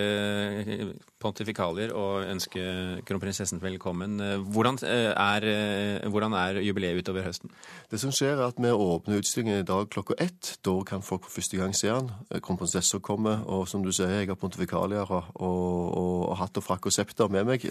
uh, 0.66 0.94
pontifikalier 1.24 1.94
og 1.96 2.28
ønske 2.28 2.64
kronprinsessen 3.08 3.62
velkommen. 3.64 4.20
Hvordan 4.54 4.80
er, 4.84 5.48
hvordan 6.12 6.36
er, 6.38 6.60
jubileet 6.66 7.00
utover 7.02 7.26
høsten? 7.28 7.52
Det 7.92 8.00
som 8.02 8.12
skjer 8.14 8.36
er 8.36 8.48
at 8.50 8.60
Vi 8.64 8.72
åpner 8.72 9.20
utstillingen 9.20 9.60
i 9.62 9.68
dag 9.68 9.90
klokka 9.92 10.16
ett. 10.18 10.58
Da 10.66 10.76
kan 10.88 11.02
folk 11.04 11.26
for 11.26 11.40
første 11.40 11.58
gang 11.58 11.76
se 11.76 11.88
den. 11.88 12.12
Kronprinsessa 12.44 13.00
kommer, 13.00 13.44
og 13.48 13.68
som 13.68 13.84
du 13.84 13.92
sier, 13.92 14.10
jeg 14.10 14.30
har 14.32 14.40
pontifikalier 14.40 15.10
og, 15.10 15.32
og, 15.36 15.98
og 16.30 16.38
hatt 16.40 16.58
og 16.58 16.64
frakk 16.64 16.88
og 16.88 16.96
septer 16.96 17.32
med 17.32 17.48
meg. 17.50 17.68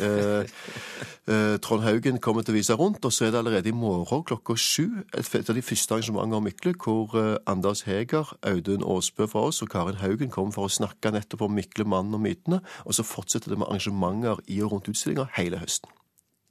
Trond 1.63 1.85
Haugen 1.87 2.19
kommer 2.21 2.43
til 2.43 2.55
å 2.55 2.59
vise 2.59 2.77
rundt, 2.79 3.05
og 3.05 3.13
så 3.15 3.27
er 3.27 3.33
det 3.33 3.41
allerede 3.43 3.71
i 3.71 3.77
morgen 3.77 4.25
klokka 4.27 4.57
sju 4.59 5.03
et 5.17 5.49
av 5.49 5.57
de 5.57 5.65
første 5.65 5.95
arrangementene 5.95 6.39
om 6.39 6.47
Mykle, 6.47 6.75
hvor 6.83 7.17
Anders 7.47 7.85
Heger, 7.87 8.35
Audun 8.47 8.85
Aasbø 8.85 9.27
fra 9.31 9.47
oss 9.49 9.63
og 9.63 9.71
Karin 9.73 10.01
Haugen 10.01 10.33
kommer 10.33 10.55
for 10.55 10.69
å 10.69 10.73
snakke 10.73 11.13
nettopp 11.15 11.47
om 11.47 11.55
Mykle, 11.57 11.87
mannen 11.89 12.19
og 12.19 12.23
mytene. 12.25 12.61
Og 12.87 12.97
så 12.97 13.07
fortsetter 13.07 13.42
det 13.51 13.59
med 13.59 13.69
arrangementer 13.69 14.41
i 14.47 14.61
og 14.63 14.77
rundt 14.77 14.93
utstillinga 14.93 15.29
hele 15.39 15.61
høsten. 15.63 15.91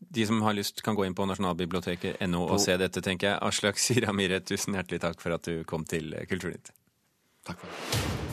De 0.02 0.26
som 0.26 0.42
har 0.42 0.58
lyst, 0.58 0.82
kan 0.82 0.98
gå 0.98 1.06
inn 1.06 1.16
på 1.16 1.28
nasjonalbiblioteket.no 1.30 2.46
og 2.48 2.58
se 2.64 2.76
dette, 2.82 3.04
tenker 3.06 3.32
jeg. 3.32 3.42
Aslak 3.46 3.80
Sira 3.80 4.16
Myhre, 4.16 4.42
tusen 4.42 4.76
hjertelig 4.76 5.04
takk 5.06 5.22
for 5.22 5.38
at 5.38 5.46
du 5.46 5.62
kom 5.70 5.86
til 5.86 6.16
Kulturnytt. 6.30 6.74
Takk 7.46 7.62
for 7.62 7.70
det. 7.70 8.32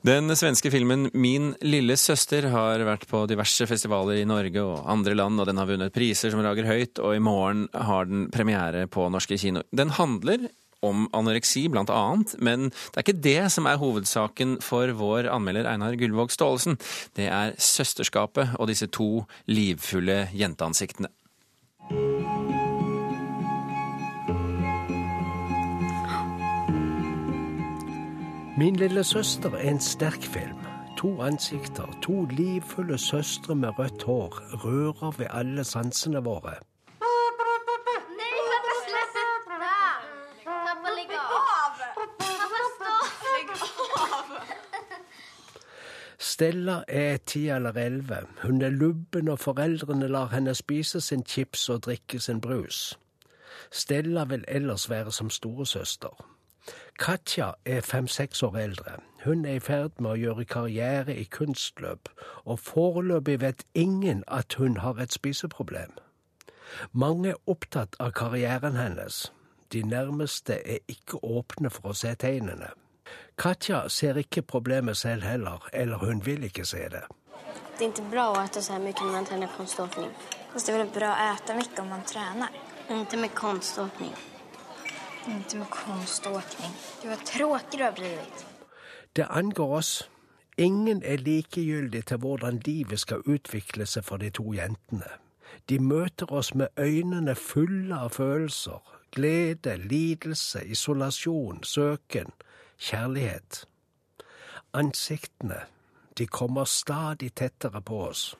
Den 0.00 0.32
svenske 0.32 0.70
filmen 0.72 1.10
Min 1.12 1.50
lille 1.60 1.92
søster 2.00 2.46
har 2.48 2.80
vært 2.88 3.02
på 3.10 3.26
diverse 3.28 3.66
festivaler 3.68 4.22
i 4.22 4.24
Norge 4.24 4.62
og 4.64 4.86
andre 4.88 5.12
land, 5.12 5.42
og 5.42 5.50
den 5.50 5.60
har 5.60 5.68
vunnet 5.68 5.92
priser 5.92 6.32
som 6.32 6.40
rager 6.40 6.64
høyt, 6.64 6.96
og 7.04 7.18
i 7.18 7.20
morgen 7.20 7.66
har 7.76 8.08
den 8.08 8.30
premiere 8.32 8.86
på 8.88 9.10
norske 9.12 9.36
kino. 9.36 9.60
Den 9.76 9.92
handler 9.98 10.48
om 10.82 11.08
anoreksi, 11.16 11.66
blant 11.68 11.90
annet, 11.92 12.34
men 12.40 12.70
det 12.70 12.96
er 12.96 13.06
ikke 13.06 13.22
det 13.24 13.52
som 13.52 13.68
er 13.68 13.80
hovedsaken 13.80 14.58
for 14.64 14.92
vår 14.96 15.28
anmelder 15.32 15.68
Einar 15.70 15.96
Gullvåg 16.00 16.32
Staalesen. 16.32 16.78
Det 17.16 17.28
er 17.28 17.56
søsterskapet 17.58 18.56
og 18.58 18.68
disse 18.72 18.88
to 18.88 19.24
livfulle 19.46 20.28
jenteansiktene. 20.34 21.12
Min 28.60 28.76
lille 28.76 29.04
søster 29.04 29.50
er 29.56 29.70
en 29.70 29.80
sterk 29.80 30.22
film. 30.22 30.58
to 31.00 31.22
ansikter, 31.22 31.98
to 32.02 32.24
livfulle 32.24 32.98
søstre 32.98 33.54
med 33.54 33.78
rødt 33.78 34.02
hår, 34.02 34.42
rører 34.64 35.10
ved 35.18 35.26
alle 35.30 35.64
sansene 35.64 36.20
våre. 36.24 36.69
Stella 46.40 46.84
er 46.88 47.16
ti 47.16 47.48
eller 47.48 47.72
elleve. 47.72 48.16
Hun 48.42 48.62
er 48.62 48.70
lubben, 48.70 49.28
og 49.28 49.38
foreldrene 49.38 50.08
lar 50.08 50.30
henne 50.32 50.54
spise 50.54 51.00
sin 51.00 51.24
chips 51.24 51.68
og 51.68 51.82
drikke 51.84 52.20
sin 52.20 52.40
brus. 52.40 52.98
Stella 53.70 54.24
vil 54.24 54.44
ellers 54.48 54.90
være 54.90 55.12
som 55.12 55.30
storesøster. 55.30 56.24
Katja 56.98 57.50
er 57.64 57.80
fem-seks 57.80 58.42
år 58.42 58.56
eldre. 58.56 58.96
Hun 59.24 59.44
er 59.44 59.52
i 59.52 59.60
ferd 59.60 60.00
med 60.00 60.10
å 60.10 60.16
gjøre 60.16 60.48
karriere 60.48 61.16
i 61.16 61.28
kunstløp, 61.28 62.08
og 62.44 62.58
foreløpig 62.58 63.40
vet 63.40 63.64
ingen 63.74 64.24
at 64.26 64.54
hun 64.54 64.80
har 64.80 64.96
et 64.96 65.12
spiseproblem. 65.12 65.92
Mange 66.92 67.34
er 67.34 67.42
opptatt 67.46 68.00
av 68.00 68.16
karrieren 68.16 68.80
hennes. 68.80 69.26
De 69.72 69.82
nærmeste 69.82 70.56
er 70.64 70.80
ikke 70.88 71.20
åpne 71.20 71.68
for 71.68 71.92
å 71.92 71.98
se 72.00 72.14
tegnene. 72.16 72.72
Katja 73.40 73.88
ser 73.88 74.18
ikke 74.20 74.42
problemet 74.42 74.96
selv 74.96 75.22
heller, 75.22 75.68
eller 75.72 75.96
hun 75.96 76.26
vil 76.26 76.44
ikke 76.44 76.64
se 76.64 76.82
det. 76.92 77.04
Det 77.78 77.86
er 77.86 77.92
ikke 77.94 78.10
bra 78.12 78.26
å 78.28 78.40
spise 78.44 78.62
så 78.66 78.78
mye 78.82 78.92
når 78.98 79.12
man 79.14 79.28
trener 79.28 79.52
konståkning. 79.56 80.10
Det 80.52 80.68
er 80.68 80.76
vel 80.76 80.90
bra 80.92 81.12
å 81.14 81.28
spise 81.38 81.56
mye 81.56 81.80
om 81.80 81.88
man 81.94 82.02
trener? 82.04 82.58
Ikke 82.90 83.20
med 83.22 83.32
konståkning. 83.38 84.12
Ikke 85.24 85.62
med 85.62 85.70
konståkning. 85.72 86.74
Du 87.02 87.08
er 87.08 87.22
tråkig 87.24 87.78
du 87.78 87.84
har 87.86 87.96
blitt. 87.96 88.44
Det 89.16 89.26
angår 89.30 89.72
oss. 89.78 89.92
Ingen 90.58 91.00
er 91.02 91.16
likegyldig 91.24 92.04
til 92.06 92.20
hvordan 92.20 92.60
livet 92.66 93.00
skal 93.00 93.24
utvikle 93.24 93.86
seg 93.88 94.04
for 94.04 94.20
de 94.20 94.28
to 94.30 94.52
jentene. 94.52 95.08
De 95.68 95.78
møter 95.80 96.32
oss 96.32 96.52
med 96.54 96.68
øynene 96.76 97.34
fulle 97.34 97.96
av 97.96 98.12
følelser. 98.18 98.84
Glede, 99.16 99.78
lidelse, 99.88 100.60
isolasjon, 100.68 101.64
søken 101.64 102.34
kjærlighet. 102.80 103.64
Ansiktene, 104.72 105.60
de 106.18 106.26
kommer 106.26 106.64
stadig 106.64 107.34
tettere 107.34 107.82
på 107.82 108.06
oss. 108.08 108.36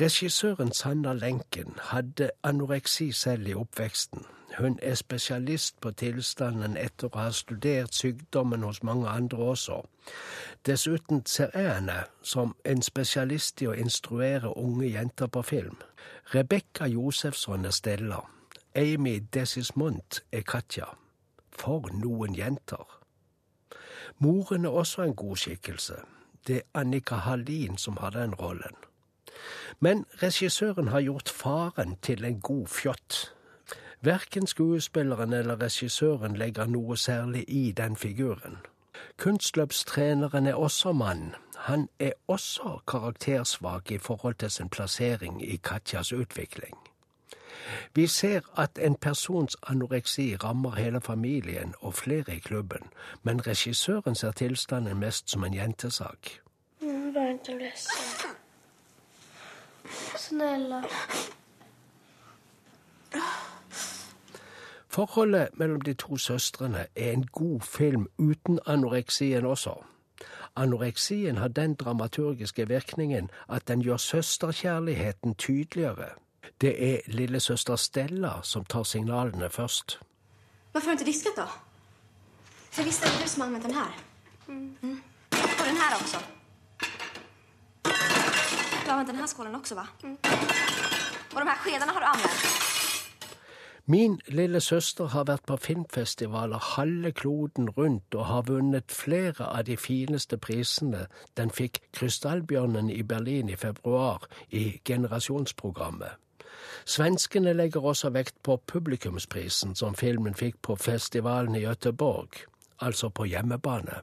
Regissøren 0.00 0.72
Sanna 0.72 1.12
Lenken 1.12 1.74
hadde 1.78 2.30
anoreksi 2.42 3.12
selv 3.12 3.46
i 3.46 3.54
oppveksten. 3.54 4.24
Hun 4.58 4.78
er 4.82 4.94
spesialist 4.94 5.80
på 5.80 5.90
tilstanden 5.90 6.76
etter 6.76 7.08
å 7.08 7.18
ha 7.18 7.30
studert 7.32 7.94
sykdommen 7.94 8.64
hos 8.66 8.82
mange 8.82 9.08
andre 9.08 9.38
også. 9.38 9.82
Dessuten 10.66 11.22
ser 11.26 11.52
jeg 11.54 11.74
henne 11.74 12.04
som 12.22 12.56
en 12.64 12.82
spesialist 12.82 13.62
i 13.62 13.68
å 13.68 13.76
instruere 13.76 14.56
unge 14.56 14.90
jenter 14.92 15.26
på 15.26 15.42
film. 15.42 15.76
Rebekka 16.34 16.86
Josefsson 16.86 17.64
er 17.64 17.76
Stella. 17.76 18.20
Amy 18.74 19.18
Desismont 19.34 20.22
er 20.32 20.40
Katja. 20.40 20.84
For 21.52 21.90
noen 21.92 22.34
jenter. 22.34 22.86
Moren 24.18 24.64
er 24.64 24.70
også 24.70 25.02
en 25.02 25.14
god 25.14 25.36
skikkelse. 25.36 25.94
Det 26.46 26.56
er 26.56 26.80
Annika 26.80 27.14
Hallin 27.14 27.76
som 27.78 27.96
har 27.96 28.10
den 28.10 28.34
rollen. 28.34 28.76
Men 29.80 30.06
regissøren 30.22 30.88
har 30.88 31.00
gjort 31.00 31.28
faren 31.28 31.96
til 32.02 32.24
en 32.24 32.40
god 32.40 32.66
fjott. 32.66 33.34
Verken 34.00 34.46
skuespilleren 34.46 35.32
eller 35.32 35.60
regissøren 35.60 36.36
legger 36.36 36.66
noe 36.66 36.96
særlig 36.96 37.44
i 37.48 37.72
den 37.72 37.96
figuren. 37.96 38.56
Kunstløpstreneren 39.16 40.46
er 40.46 40.54
også 40.54 40.92
mann. 40.92 41.34
Han 41.56 41.88
er 41.98 42.12
også 42.26 42.78
karaktersvak 42.88 43.90
i 43.90 43.98
forhold 43.98 44.34
til 44.34 44.50
sin 44.50 44.68
plassering 44.68 45.42
i 45.44 45.56
Katjas 45.56 46.12
utvikling. 46.12 46.91
Vi 47.94 48.06
ser 48.06 48.40
at 48.56 48.78
en 48.78 48.94
persons 48.94 49.56
anoreksi 49.66 50.36
rammer 50.36 50.70
hele 50.70 51.00
familien 51.00 51.74
og 51.80 51.94
flere 51.94 52.36
i 52.36 52.38
klubben, 52.38 52.82
men 53.22 53.46
regissøren 53.46 54.14
ser 54.14 54.30
tilstanden 54.30 54.98
mest 54.98 55.30
som 55.30 55.44
en 55.44 55.54
jentesak. 55.54 56.28
Mm, 56.80 57.16
ikke. 57.48 57.72
Snälla. 60.16 60.82
Forholdet 64.88 65.48
mellom 65.54 65.80
de 65.80 65.94
to 65.94 66.16
søstrene 66.16 66.86
er 66.96 67.12
en 67.12 67.26
god 67.26 67.60
film 67.60 68.06
uten 68.18 68.58
anoreksien 68.66 69.46
også. 69.46 69.84
Anoreksien 70.56 71.36
har 71.36 71.48
den 71.48 71.74
dramaturgiske 71.74 72.68
virkningen 72.68 73.30
at 73.48 73.68
den 73.68 73.80
gjør 73.82 73.96
søsterkjærligheten 73.96 75.34
tydeligere. 75.34 76.08
Det 76.60 76.72
er 76.94 77.00
lillesøster 77.06 77.76
Stella 77.76 78.40
som 78.42 78.64
tar 78.64 78.82
signalene 78.82 79.50
først. 79.50 79.98
Hvorfor 80.72 80.88
har 80.88 80.96
du 80.96 81.02
ikke 81.02 81.10
disket, 81.10 81.36
da? 81.36 81.46
For 82.70 82.80
jeg 82.80 82.86
visste 82.86 83.08
det 83.08 83.24
du 83.24 83.28
som 83.28 83.42
anvendte 83.42 83.68
den 83.68 83.76
her. 83.76 84.04
Mm. 84.46 85.02
Og 85.32 85.64
den 85.66 85.76
her 85.76 85.96
også. 86.00 86.18
Du 87.84 88.90
har 88.90 88.92
anvendt 88.92 89.10
denne 89.12 89.28
skålen 89.28 89.54
også, 89.54 89.74
hva? 89.74 89.86
Mm. 90.02 90.18
Og 91.34 91.40
de 91.40 91.48
her 91.48 91.58
skjedene 91.64 91.92
har 91.92 92.00
du 92.00 92.06
anvendt. 92.06 92.62
Min 93.84 94.20
lille 94.28 94.60
søster 94.60 95.06
har 95.10 95.24
vært 95.26 95.42
på 95.46 95.56
filmfestivaler 95.58 96.58
halve 96.76 97.10
kloden 97.12 97.70
rundt 97.70 98.14
og 98.14 98.26
har 98.26 98.44
vunnet 98.46 98.94
flere 98.94 99.48
av 99.48 99.64
de 99.66 99.76
fineste 99.76 100.38
prisene. 100.38 101.08
Den 101.36 101.50
fikk 101.50 101.80
Krystallbjørnen 101.92 102.90
i 102.90 103.02
Berlin 103.02 103.50
i 103.50 103.56
februar 103.56 104.28
i 104.50 104.78
generasjonsprogrammet. 104.84 106.14
Svenskene 106.84 107.54
legger 107.56 107.84
også 107.84 108.12
vekt 108.14 108.38
på 108.44 108.58
publikumsprisen 108.66 109.76
som 109.78 109.94
filmen 109.98 110.34
fikk 110.38 110.60
på 110.62 110.76
festivalen 110.76 111.56
i 111.58 111.64
Göteborg, 111.66 112.44
altså 112.82 113.10
på 113.10 113.28
hjemmebane. 113.30 114.02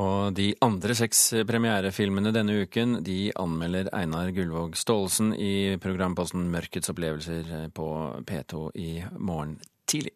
Og 0.00 0.32
de 0.32 0.54
andre 0.64 0.94
seks 0.96 1.20
premierefilmene 1.44 2.32
denne 2.32 2.62
uken 2.64 3.02
de 3.04 3.26
anmelder 3.36 3.90
Einar 3.92 4.32
Gullvåg 4.32 4.78
Staalesen 4.80 5.34
i 5.36 5.76
programposten 5.82 6.48
Mørkets 6.52 6.88
opplevelser 6.88 7.68
på 7.76 7.88
P2 8.24 8.70
i 8.80 8.90
morgen 9.20 9.58
tidlig. 9.84 10.14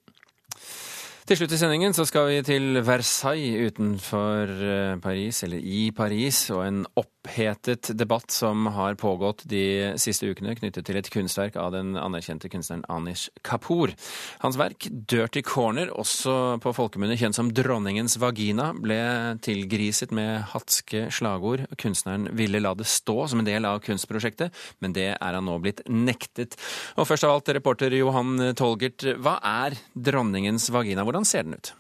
Til 1.27 1.41
slutt 1.41 1.53
i 1.57 1.59
sendingen 1.59 1.91
så 1.91 2.05
skal 2.07 2.29
vi 2.31 2.43
til 2.47 2.79
Versailles 2.87 3.73
utenfor 3.73 4.51
eh, 4.63 4.99
Paris, 5.03 5.43
eller 5.43 5.59
i 5.59 5.91
Paris, 5.91 6.39
og 6.55 6.61
en 6.63 6.85
opphetet 7.27 7.91
debatt 7.99 8.31
som 8.31 8.67
har 8.67 8.95
pågått 8.95 9.45
de 9.45 9.95
siste 9.99 10.27
ukene 10.31 10.55
knyttet 10.57 10.87
til 10.87 10.97
et 10.99 11.09
kunstverk 11.11 11.57
av 11.59 11.73
den 11.75 11.97
anerkjente 11.99 12.49
kunstneren 12.49 12.85
Anish 12.89 13.29
Kapoor. 13.43 13.93
Hans 14.41 14.57
verk 14.57 14.87
'Dirty 14.91 15.43
Corner', 15.43 15.91
også 15.91 16.61
på 16.63 16.73
folkemunne 16.73 17.17
kjent 17.19 17.35
som 17.35 17.51
'Dronningens 17.51 18.19
vagina', 18.19 18.73
ble 18.79 19.39
tilgriset 19.43 20.13
med 20.13 20.43
hatske 20.53 21.11
slagord. 21.11 21.67
Kunstneren 21.77 22.31
ville 22.37 22.61
la 22.61 22.75
det 22.75 22.87
stå 22.87 23.29
som 23.29 23.41
en 23.41 23.47
del 23.49 23.65
av 23.65 23.81
kunstprosjektet, 23.81 24.53
men 24.81 24.93
det 24.93 25.17
er 25.21 25.33
han 25.33 25.45
nå 25.45 25.59
blitt 25.59 25.83
nektet. 25.89 26.57
Og 26.97 27.07
først 27.07 27.25
av 27.25 27.31
alt, 27.31 27.49
reporter 27.49 27.91
Johan 27.91 28.55
Tolgert, 28.55 29.03
hva 29.19 29.41
er 29.43 29.77
'Dronningens 29.95 30.71
vagina'? 30.71 31.05
Hvordan 31.05 31.25
ser 31.25 31.43
den 31.43 31.55
ut? 31.55 31.75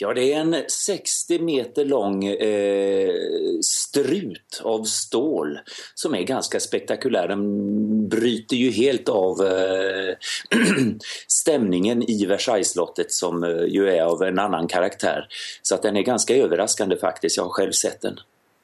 Ja, 0.00 0.12
det 0.16 0.24
er 0.28 0.40
en 0.42 0.56
60 0.70 1.42
meter 1.44 1.88
lang 1.88 2.20
eh, 2.26 3.58
strut 3.64 4.60
av 4.64 4.86
stål 4.88 5.58
som 5.94 6.16
er 6.16 6.26
ganske 6.28 6.60
spektakulær. 6.60 7.32
Den 7.32 8.08
bryter 8.10 8.58
jo 8.58 8.70
helt 8.74 9.10
av 9.12 9.42
eh, 9.46 10.32
stemningen 11.40 12.04
i 12.10 12.18
Versailles-slottet, 12.30 13.14
som 13.14 13.44
eh, 13.44 13.66
jo 13.72 13.88
er 13.90 14.04
av 14.06 14.22
en 14.26 14.42
annen 14.46 14.70
karakter. 14.70 15.28
Så 15.62 15.80
den 15.82 16.00
er 16.00 16.08
ganske 16.08 16.38
overraskende, 16.44 16.98
faktisk. 17.00 17.38
Jeg 17.38 17.46
har 17.48 17.60
selv 17.64 17.78
sett 17.78 18.02
den. 18.04 18.20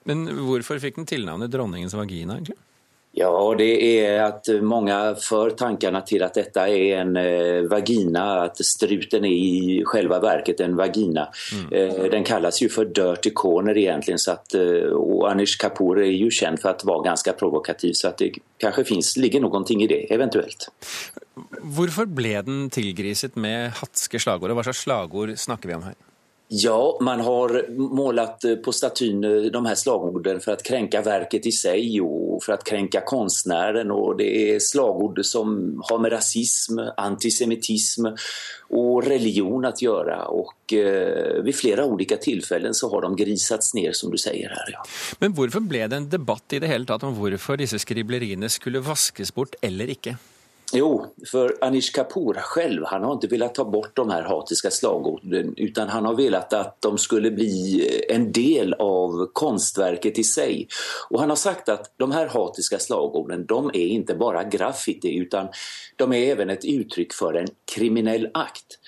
Men 0.09 0.25
hvorfor 0.47 0.81
fikk 0.81 0.97
den 0.97 1.09
tilnavnet 1.09 1.53
'Dronningens 1.53 1.95
vagina'? 1.95 2.39
egentlig? 2.41 2.57
Ja, 3.19 3.31
det 3.59 3.71
er 3.83 4.21
at 4.23 4.47
mange 4.63 4.95
fører 5.19 5.57
tankene 5.59 5.99
til 6.07 6.23
at 6.23 6.37
dette 6.39 6.63
er 6.63 7.01
en 7.01 7.17
eh, 7.19 7.67
vagina, 7.67 8.45
at 8.45 8.61
struten 8.63 9.27
er 9.27 9.33
i 9.35 9.81
selve 9.91 10.21
verket 10.23 10.63
en 10.63 10.77
vagina. 10.79 11.25
Mm. 11.27 11.65
Eh, 11.75 12.05
den 12.13 12.27
kalles 12.27 12.61
jo 12.63 12.69
for 12.71 12.93
dirty 12.95 13.33
corner 13.35 13.75
egentlig, 13.75 14.15
så 14.23 14.37
at, 14.39 14.55
eh, 14.55 14.95
og 14.95 15.27
Anish 15.33 15.59
Kapoor 15.59 16.05
er 16.05 16.13
jo 16.13 16.31
kjent 16.31 16.63
for 16.63 16.71
å 16.71 16.91
være 16.93 17.09
ganske 17.09 17.35
provokativ, 17.41 17.97
så 17.99 18.13
at 18.13 18.23
det 18.23 18.45
kanskje 18.63 18.87
finnes, 18.93 19.17
ligger 19.19 19.43
noe 19.43 19.65
i 19.75 19.91
det, 19.91 20.05
eventuelt. 20.15 20.69
Hvorfor 21.67 22.07
ble 22.07 22.37
den 22.47 22.69
tilgriset 22.71 23.35
med 23.35 23.75
hatske 23.81 24.23
slagord, 24.23 24.55
og 24.55 24.61
hva 24.61 24.69
slags 24.71 24.87
slagord 24.87 25.35
snakker 25.35 25.73
vi 25.73 25.79
om 25.81 25.89
her? 25.91 25.99
Ja, 26.53 26.99
man 27.01 27.21
har 27.21 27.71
målat 27.71 28.45
eh, 28.45 28.57
på 28.57 28.73
statyn 28.73 29.25
eh, 29.25 29.31
de 29.31 29.67
här 29.67 29.75
slagorden 29.75 30.41
för 30.41 30.53
att 30.53 30.63
kränka 30.63 31.03
verket 31.03 31.47
i 31.47 31.53
sig 31.53 32.01
och 32.01 32.43
för 32.43 32.53
att 32.53 32.65
kränka 32.65 33.01
konstnären 33.01 33.91
och 33.91 34.17
det 34.17 34.55
är 34.55 34.59
slagord 34.59 35.25
som 35.25 35.81
har 35.89 35.99
med 35.99 36.13
rasism, 36.13 36.79
antisemitism 36.97 38.07
och 38.69 39.05
religion 39.05 39.65
att 39.65 39.83
göra 39.83 40.25
och 40.27 40.73
eh, 40.73 41.43
vid 41.43 41.55
flera 41.55 41.85
olika 41.85 42.17
tillfällen 42.17 42.75
så 42.75 42.91
har 42.91 43.03
de 43.03 43.17
grisats 43.17 43.75
ner 43.75 43.93
som 43.93 44.11
du 44.11 44.19
säger 44.19 44.49
här. 44.49 44.71
Ja. 44.73 44.85
Men 45.19 45.35
varför 45.35 45.61
blev 45.61 45.89
det 45.89 45.97
en 45.97 46.09
debatt 46.09 46.53
i 46.53 46.59
det 46.59 46.67
hele 46.67 46.85
tatt 46.85 47.03
om 47.03 47.21
varför 47.23 47.57
disse 47.57 47.79
skribleriene 47.79 48.49
skulle 48.49 48.79
vaskes 48.79 49.35
bort 49.35 49.55
eller 49.61 49.91
ikke? 49.91 50.17
Jo, 50.73 51.07
för 51.31 51.57
Anish 51.61 51.93
Kapoor 51.95 52.35
själv, 52.35 52.85
han 52.87 53.05
har 53.05 53.13
inte 53.13 53.27
velat 53.27 53.55
ta 53.55 53.65
bort 53.65 53.97
de 53.97 54.11
här 54.11 54.23
hatiska 54.23 54.71
slagorden 54.71 55.55
utan 55.57 55.89
han 55.89 56.05
har 56.05 56.15
velat 56.15 56.53
att 56.53 56.83
de 56.83 56.99
skulle 56.99 57.31
bli 57.31 57.87
en 58.09 58.33
del 58.33 58.75
av 58.75 59.27
konstverket 59.33 60.19
i 60.19 60.25
sig. 60.25 60.69
Och 61.11 61.21
han 61.21 61.29
har 61.29 61.37
sagt 61.37 61.69
att 61.69 61.93
de 61.97 62.13
här 62.13 62.27
hatiska 62.27 62.79
slagorden, 62.79 63.47
de 63.47 63.67
är 63.67 63.87
inte 63.87 64.15
bara 64.15 64.45
graffiti 64.45 65.17
utan 65.17 65.49
de 65.97 66.13
är 66.13 66.33
även 66.33 66.51
ett 66.51 66.65
uttryck 66.65 67.13
för 67.13 67.35
en 67.35 67.49
kriminell 67.75 68.29
akt. 68.35 68.79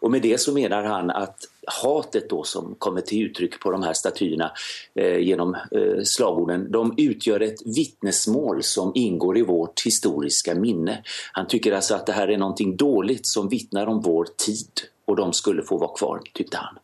Och 0.00 0.10
med 0.10 0.22
det 0.22 0.40
så 0.40 0.52
menar 0.52 0.82
han 0.82 1.10
att 1.10 1.36
hatet 1.82 2.30
då 2.30 2.44
som 2.44 2.74
kommer 2.78 3.00
till 3.00 3.26
uttryck 3.26 3.60
på 3.60 3.70
de 3.70 3.82
här 3.82 3.92
statyerna 3.92 4.52
eh, 4.94 5.18
genom 5.18 5.54
eh, 5.54 6.02
slagorden, 6.04 6.72
de 6.72 6.94
utgör 6.96 7.40
ett 7.40 7.66
vittnesmål 7.76 8.62
som 8.62 8.92
ingår 8.94 9.38
i 9.38 9.42
vårt 9.42 9.86
historiska 9.86 10.54
minne. 10.54 11.02
Han 11.32 11.46
tycker 11.46 11.72
alltså 11.72 11.94
att 11.94 12.06
det 12.06 12.12
här 12.12 12.28
är 12.28 12.38
någonting 12.38 12.76
dåligt 12.76 13.26
som 13.26 13.48
vittnar 13.48 13.86
om 13.86 14.00
vår 14.02 14.26
tid 14.46 14.70
och 15.06 15.16
de 15.16 15.32
skulle 15.32 15.62
få 15.62 15.78
vara 15.78 15.96
kvar, 15.96 16.20
tyckte 16.34 16.56
han. 16.56 16.78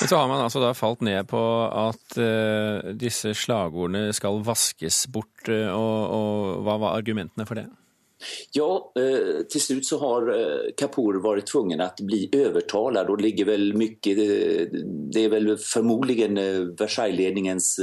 Men 0.00 0.08
så 0.08 0.16
har 0.16 0.28
man 0.28 0.40
altså 0.44 0.60
da 0.60 0.74
falt 0.74 1.00
ned 1.00 1.28
på 1.28 1.40
at 1.66 2.18
uh, 2.20 2.92
disse 2.94 3.32
slagordene 3.34 4.12
skal 4.14 4.42
vaskes 4.46 5.06
bort, 5.10 5.48
uh, 5.48 5.72
og, 5.72 5.98
og 6.14 6.64
hva 6.66 6.76
var 6.82 6.98
argumentene 7.00 7.46
for 7.48 7.58
det? 7.58 7.66
Ja, 8.52 8.92
til 8.94 9.60
till 9.60 9.60
slut 9.60 9.86
så 9.86 9.98
har 9.98 10.28
eh, 10.38 10.72
Kapoor 10.76 11.14
varit 11.14 11.46
tvungen 11.46 11.80
att 11.80 12.00
bli 12.00 12.28
övertalad 12.32 13.10
och 13.10 13.20
ligger 13.20 13.44
väl 13.44 13.74
mycket, 13.74 14.18
eh, 14.18 14.66
det 15.12 15.24
är 15.24 15.28
väl 15.28 15.56
förmodligen 15.56 16.34
Versaillesledningens, 16.76 17.80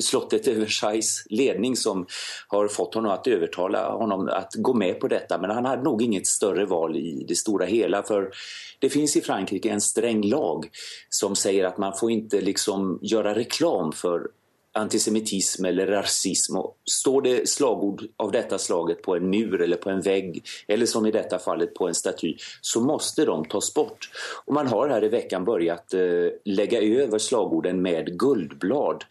slottet 0.00 0.48
Versailles 0.48 1.26
ledning 1.30 1.76
som 1.76 2.06
har 2.48 2.68
fått 2.68 2.94
honom 2.94 3.12
att 3.12 3.26
övertala 3.26 3.92
honom 3.92 4.28
att 4.28 4.54
gå 4.54 4.74
med 4.74 5.00
på 5.00 5.08
detta. 5.08 5.38
Men 5.40 5.50
han 5.50 5.64
hade 5.64 5.82
nog 5.82 6.02
inget 6.02 6.26
större 6.26 6.66
val 6.66 6.96
i 6.96 7.24
det 7.28 7.36
stora 7.36 7.66
hela 7.66 8.02
för 8.02 8.30
det 8.78 8.90
finns 8.90 9.16
i 9.16 9.20
Frankrike 9.20 9.70
en 9.70 9.80
sträng 9.80 10.22
lag 10.22 10.68
som 11.08 11.36
säger 11.36 11.64
att 11.64 11.78
man 11.78 11.92
får 11.96 12.10
inte 12.10 12.40
liksom 12.40 12.98
göra 13.02 13.34
reklam 13.34 13.92
för 13.92 14.20
antisemitism 14.74 15.64
eller 15.64 15.86
rasism. 15.86 16.56
Och 16.56 16.76
står 16.84 17.22
det 17.22 17.48
slagord 17.48 18.02
av 18.16 18.32
detta 18.32 18.58
slaget 18.58 19.02
på 19.02 19.16
en 19.16 19.30
mur 19.30 19.62
eller 19.62 19.76
på 19.76 19.90
en 19.90 20.00
vägg 20.00 20.44
eller 20.68 20.86
som 20.86 21.06
i 21.06 21.10
detta 21.10 21.38
fallet 21.38 21.74
på 21.74 21.88
en 21.88 21.94
staty 21.94 22.36
så 22.60 22.80
måste 22.80 23.24
de 23.24 23.44
tas 23.44 23.74
bort. 23.74 24.10
Och 24.44 24.54
man 24.54 24.66
har 24.66 24.88
här 24.88 25.04
i 25.04 25.08
veckan 25.08 25.44
börjat 25.44 25.94
eh, 25.94 26.00
lägga 26.44 26.80
över 26.80 27.18
slagorden 27.18 27.82
med 27.82 28.18
guldblad. 28.18 29.04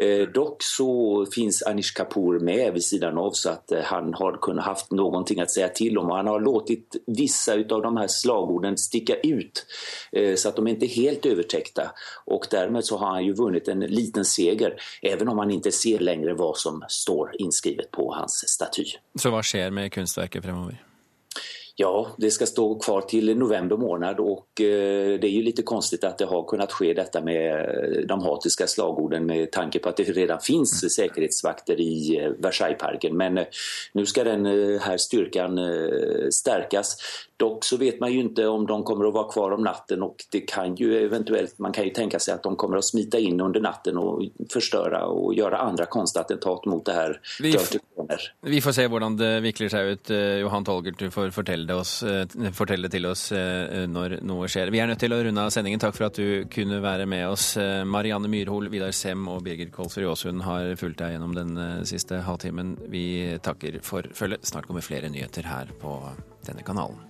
Mm. 0.00 0.20
Eh, 0.20 0.28
dock 0.28 0.62
så 0.62 1.26
finns 1.34 1.62
Anish 1.62 1.94
Kapoor 1.94 2.38
med 2.38 2.72
vid 2.72 2.84
sidan 2.84 3.18
av 3.18 3.30
så 3.32 3.50
att 3.50 3.72
eh, 3.72 3.82
han 3.82 4.14
har 4.14 4.38
kunnat 4.42 4.64
haft 4.64 4.90
någonting 4.90 5.40
att 5.40 5.50
säga 5.50 5.68
till 5.68 5.98
om 5.98 6.10
och 6.10 6.16
han 6.16 6.26
har 6.26 6.40
låtit 6.40 6.96
vissa 7.06 7.52
av 7.52 7.82
de 7.82 7.96
här 7.96 8.08
slagorden 8.08 8.78
sticka 8.78 9.14
ut 9.14 9.66
eh, 10.12 10.34
så 10.34 10.48
att 10.48 10.56
de 10.56 10.68
inte 10.68 10.86
är 10.86 10.88
helt 10.88 11.26
övertäckta 11.26 11.90
och 12.24 12.46
därmed 12.50 12.84
så 12.84 12.96
har 12.96 13.06
han 13.06 13.24
ju 13.24 13.32
vunnit 13.32 13.68
en 13.68 13.80
liten 13.80 14.24
seger 14.24 14.76
även 15.12 15.28
om 15.28 15.36
man 15.36 15.50
ikke 15.50 15.72
ser 15.74 16.02
lenger 16.04 16.36
hva 16.38 16.52
som 16.56 16.82
står 16.88 17.34
inskrivet 17.42 17.90
på 17.90 18.10
hans 18.14 18.42
staty. 18.48 18.86
Så 19.18 19.32
hva 19.32 19.42
skjer 19.44 19.74
med 19.74 19.92
kunstverket 19.94 20.44
fremover? 20.44 20.78
Ja, 21.80 22.06
det 22.16 22.30
skal 22.30 22.46
stå 22.46 22.64
kvar 22.82 23.06
til 23.08 23.38
november 23.38 23.76
måned. 23.76 24.20
och 24.20 24.60
eh, 24.60 25.18
det 25.20 25.24
er 25.24 25.32
jo 25.32 25.44
litt 25.46 25.64
konstigt 25.64 26.04
at 26.04 26.18
det 26.18 26.26
har 26.28 26.42
kunnet 26.44 26.72
skje 26.76 26.92
dette 26.94 27.22
med 27.24 28.04
de 28.08 28.18
hatiske 28.20 28.66
slagorden 28.68 29.24
med 29.26 29.48
tanke 29.52 29.80
på 29.80 29.88
at 29.88 29.96
det 29.96 30.12
redan 30.16 30.42
finnes 30.44 30.74
sikkerhetsvakter 30.92 31.80
i 31.80 32.18
eh, 32.18 32.34
Versaillesparken. 32.36 33.16
Men 33.16 33.40
nå 33.94 34.04
skal 34.04 34.28
denne 34.28 34.52
styrken 34.98 35.00
sterkes. 35.00 35.06
styrkan 35.06 36.32
stärkas. 36.32 36.96
Dock 37.40 37.64
så 37.64 37.76
vet 37.76 38.00
man 38.00 38.12
ju 38.12 38.20
inte 38.20 38.46
om 38.46 38.66
de 38.66 38.82
kommer 38.84 39.08
att 39.08 39.14
vara 39.14 39.32
kvar 39.32 39.50
om 39.50 39.62
natten 39.64 40.02
och 40.02 40.16
det 40.30 40.40
kan 40.40 40.74
ju 40.74 41.04
eventuellt, 41.04 41.58
man 41.58 41.72
kan 41.72 41.84
ju 41.84 41.90
tänka 41.90 42.18
sig 42.18 42.34
att 42.34 42.42
de 42.42 42.56
kommer 42.56 42.76
att 42.76 42.84
smita 42.84 43.18
in 43.18 43.40
under 43.40 43.60
natten 43.60 43.96
och 43.98 44.22
förstöra 44.52 45.06
och 45.06 45.34
göra 45.34 45.58
andra 45.58 45.86
konstattentat 45.86 46.64
mot 46.66 46.84
det 46.84 46.92
här 46.92 47.20
vi, 47.42 47.56
vi 48.40 48.60
får 48.60 48.72
se 48.72 48.86
hvordan 48.88 49.16
det 49.16 49.40
vikler 49.40 49.68
seg 49.72 49.92
ut. 49.94 50.10
Johan 50.40 50.64
Tolgert, 50.64 50.98
du 50.98 51.10
får 51.10 51.30
fortelle 51.34 51.66
det, 51.68 51.74
oss, 51.74 52.00
fortelle 52.56 52.88
det 52.88 52.94
til 52.96 53.06
oss 53.08 53.26
når 53.32 54.18
noe 54.26 54.48
skjer. 54.50 54.72
Vi 54.74 54.80
er 54.82 54.90
nødt 54.90 55.02
til 55.02 55.14
å 55.14 55.20
runde 55.24 55.44
av 55.44 55.52
sendingen. 55.54 55.82
Takk 55.82 55.96
for 55.96 56.08
at 56.08 56.18
du 56.18 56.48
kunne 56.52 56.80
være 56.84 57.06
med 57.10 57.28
oss. 57.28 57.52
Marianne 57.86 58.30
Myrhol, 58.30 58.70
Vidar 58.72 58.94
Sem 58.96 59.28
og 59.30 59.44
Birger 59.46 59.70
Kolsrud 59.74 60.08
Aasund 60.10 60.44
har 60.46 60.74
fulgt 60.80 61.00
deg 61.02 61.16
gjennom 61.16 61.36
den 61.36 61.60
siste 61.88 62.22
halvtimen. 62.26 62.76
Vi 62.92 63.04
takker 63.44 63.80
for 63.86 64.08
følget. 64.16 64.48
Snart 64.48 64.68
kommer 64.70 64.84
flere 64.84 65.12
nyheter 65.12 65.46
her 65.50 65.70
på 65.80 66.00
denne 66.48 66.66
kanalen. 66.66 67.09